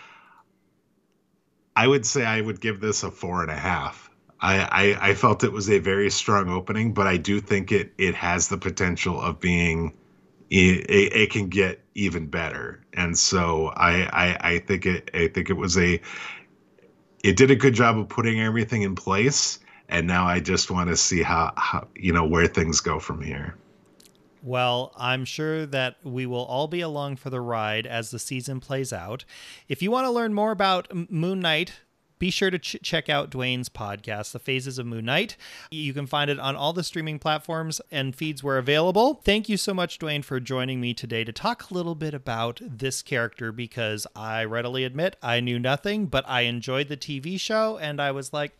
I 1.77 1.87
would 1.87 2.07
say 2.07 2.25
I 2.25 2.41
would 2.41 2.61
give 2.61 2.81
this 2.81 3.03
a 3.05 3.11
four 3.11 3.43
and 3.43 3.51
a 3.51 3.57
half. 3.57 4.11
I, 4.41 4.97
I 4.99 5.11
I 5.11 5.15
felt 5.15 5.45
it 5.45 5.53
was 5.53 5.71
a 5.71 5.79
very 5.79 6.11
strong 6.11 6.49
opening, 6.49 6.95
but 6.95 7.07
I 7.07 7.19
do 7.19 7.41
think 7.41 7.71
it 7.71 7.93
it 7.99 8.15
has 8.15 8.49
the 8.49 8.59
potential 8.59 9.21
of 9.21 9.41
being 9.41 9.95
it, 10.51 10.91
it, 10.91 11.13
it 11.15 11.31
can 11.31 11.49
get 11.49 11.81
even 11.95 12.27
better, 12.27 12.85
and 12.93 13.17
so 13.19 13.69
I, 13.69 14.09
I 14.13 14.53
I 14.53 14.59
think 14.59 14.87
it 14.87 15.11
I 15.15 15.29
think 15.29 15.51
it 15.51 15.57
was 15.57 15.77
a 15.79 16.01
it 17.25 17.37
did 17.37 17.51
a 17.51 17.57
good 17.57 17.75
job 17.75 17.99
of 17.99 18.09
putting 18.09 18.41
everything 18.41 18.83
in 18.83 18.95
place, 18.95 19.59
and 19.89 20.07
now 20.07 20.27
I 20.27 20.41
just 20.41 20.71
want 20.71 20.91
to 20.91 20.97
see 20.97 21.23
how, 21.23 21.53
how 21.57 21.89
you 21.97 22.13
know 22.13 22.27
where 22.27 22.47
things 22.47 22.81
go 22.81 22.99
from 22.99 23.23
here. 23.23 23.57
Well, 24.47 24.93
I'm 24.97 25.25
sure 25.25 25.67
that 25.67 25.97
we 26.05 26.25
will 26.25 26.45
all 26.45 26.69
be 26.69 26.81
along 26.81 27.17
for 27.17 27.31
the 27.31 27.41
ride 27.41 27.85
as 27.85 28.13
the 28.13 28.21
season 28.21 28.61
plays 28.61 28.93
out. 28.93 29.25
If 29.67 29.83
you 29.83 29.91
want 29.91 30.07
to 30.07 30.11
learn 30.13 30.35
more 30.35 30.53
about 30.53 31.11
Moon 31.11 31.41
Knight, 31.41 31.81
be 32.21 32.31
sure 32.31 32.53
to 32.53 32.59
ch- 32.61 32.77
check 32.81 33.09
out 33.09 33.29
Dwayne's 33.29 33.69
podcast, 33.69 34.31
The 34.31 34.39
Phases 34.39 34.79
of 34.79 34.87
Moon 34.87 35.05
Knight. 35.05 35.37
You 35.73 35.93
can 35.93 36.07
find 36.07 36.31
it 36.31 36.39
on 36.39 36.55
all 36.55 36.73
the 36.73 36.85
streaming 36.85 37.19
platforms 37.19 37.81
and 37.91 38.15
feeds 38.15 38.45
where 38.45 38.57
available. 38.57 39.15
Thank 39.15 39.49
you 39.49 39.57
so 39.57 39.75
much, 39.75 39.99
Dwayne, 39.99 40.23
for 40.23 40.39
joining 40.39 40.81
me 40.81 40.95
today 40.95 41.25
to 41.25 41.33
talk 41.33 41.69
a 41.69 41.75
little 41.75 41.97
bit 41.97 42.15
about 42.15 42.61
this 42.63 43.03
character 43.03 43.51
because 43.51 44.07
I 44.15 44.45
readily 44.45 44.85
admit 44.85 45.17
I 45.25 45.41
knew 45.41 45.59
nothing, 45.59 46.07
but 46.07 46.25
I 46.29 46.43
enjoyed 46.43 46.87
the 46.87 46.97
TV 46.97 47.39
show 47.41 47.79
and 47.79 48.01
I 48.01 48.13
was 48.13 48.33
like, 48.33 48.53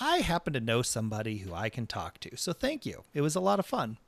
I 0.00 0.20
happen 0.20 0.54
to 0.54 0.60
know 0.60 0.80
somebody 0.80 1.38
who 1.38 1.52
I 1.52 1.68
can 1.68 1.86
talk 1.86 2.20
to. 2.20 2.34
So 2.38 2.54
thank 2.54 2.86
you. 2.86 3.04
It 3.12 3.20
was 3.20 3.36
a 3.36 3.40
lot 3.40 3.58
of 3.58 3.66
fun. 3.66 3.98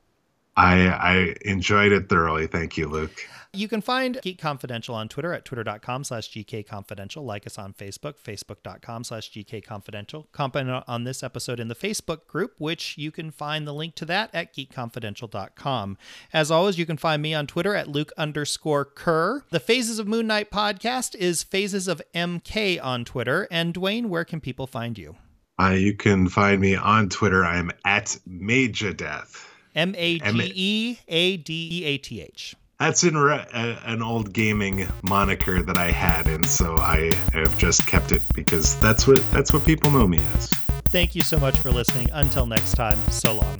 I 0.58 0.88
I 0.88 1.34
enjoyed 1.42 1.92
it 1.92 2.08
thoroughly. 2.08 2.46
Thank 2.46 2.76
you, 2.76 2.88
Luke. 2.88 3.24
You 3.54 3.66
can 3.66 3.80
find 3.80 4.20
Geek 4.20 4.38
Confidential 4.38 4.94
on 4.94 5.08
Twitter 5.08 5.32
at 5.32 5.46
twitter.com 5.46 6.04
slash 6.04 6.30
gkconfidential. 6.30 7.24
Like 7.24 7.46
us 7.46 7.56
on 7.56 7.72
Facebook, 7.72 8.16
facebook.com 8.22 9.04
slash 9.04 9.30
gkconfidential. 9.32 10.30
Comment 10.32 10.84
on 10.86 11.04
this 11.04 11.22
episode 11.22 11.58
in 11.58 11.68
the 11.68 11.74
Facebook 11.74 12.26
group, 12.26 12.54
which 12.58 12.98
you 12.98 13.10
can 13.10 13.30
find 13.30 13.66
the 13.66 13.72
link 13.72 13.94
to 13.96 14.04
that 14.04 14.30
at 14.34 14.54
geekconfidential.com. 14.54 15.96
As 16.32 16.50
always, 16.50 16.78
you 16.78 16.84
can 16.84 16.98
find 16.98 17.22
me 17.22 17.32
on 17.32 17.46
Twitter 17.46 17.74
at 17.74 17.88
Luke 17.88 18.12
underscore 18.18 18.84
Kerr. 18.84 19.44
The 19.50 19.60
Phases 19.60 19.98
of 19.98 20.06
Moon 20.06 20.26
Knight 20.26 20.50
podcast 20.50 21.14
is 21.14 21.42
Phases 21.42 21.88
of 21.88 22.02
MK 22.14 22.84
on 22.84 23.06
Twitter. 23.06 23.48
And 23.50 23.72
Dwayne, 23.72 24.06
where 24.06 24.26
can 24.26 24.40
people 24.40 24.66
find 24.66 24.98
you? 24.98 25.16
Uh, 25.58 25.70
you 25.70 25.94
can 25.94 26.28
find 26.28 26.60
me 26.60 26.76
on 26.76 27.08
Twitter. 27.08 27.44
I'm 27.44 27.70
at 27.86 28.18
Major 28.26 28.92
Death. 28.92 29.47
M 29.78 29.94
A 29.96 30.18
G 30.18 30.52
E 30.56 30.98
A 31.06 31.36
D 31.36 31.68
E 31.70 31.84
A 31.84 31.98
T 31.98 32.20
H. 32.20 32.56
that's 32.80 33.04
an, 33.04 33.16
an 33.16 34.02
old 34.02 34.32
gaming 34.32 34.88
moniker 35.02 35.62
that 35.62 35.78
I 35.78 35.92
had, 35.92 36.26
and 36.26 36.44
so 36.44 36.74
I 36.76 37.12
have 37.32 37.56
just 37.58 37.86
kept 37.86 38.10
it 38.10 38.22
because 38.34 38.78
that's 38.80 39.06
what 39.06 39.22
that's 39.30 39.52
what 39.52 39.64
people 39.64 39.92
know 39.92 40.08
me 40.08 40.18
as. 40.34 40.48
Thank 40.86 41.14
you 41.14 41.22
so 41.22 41.38
much 41.38 41.56
for 41.58 41.70
listening. 41.70 42.10
Until 42.12 42.44
next 42.44 42.72
time, 42.72 42.98
so 43.08 43.34
long. 43.34 43.56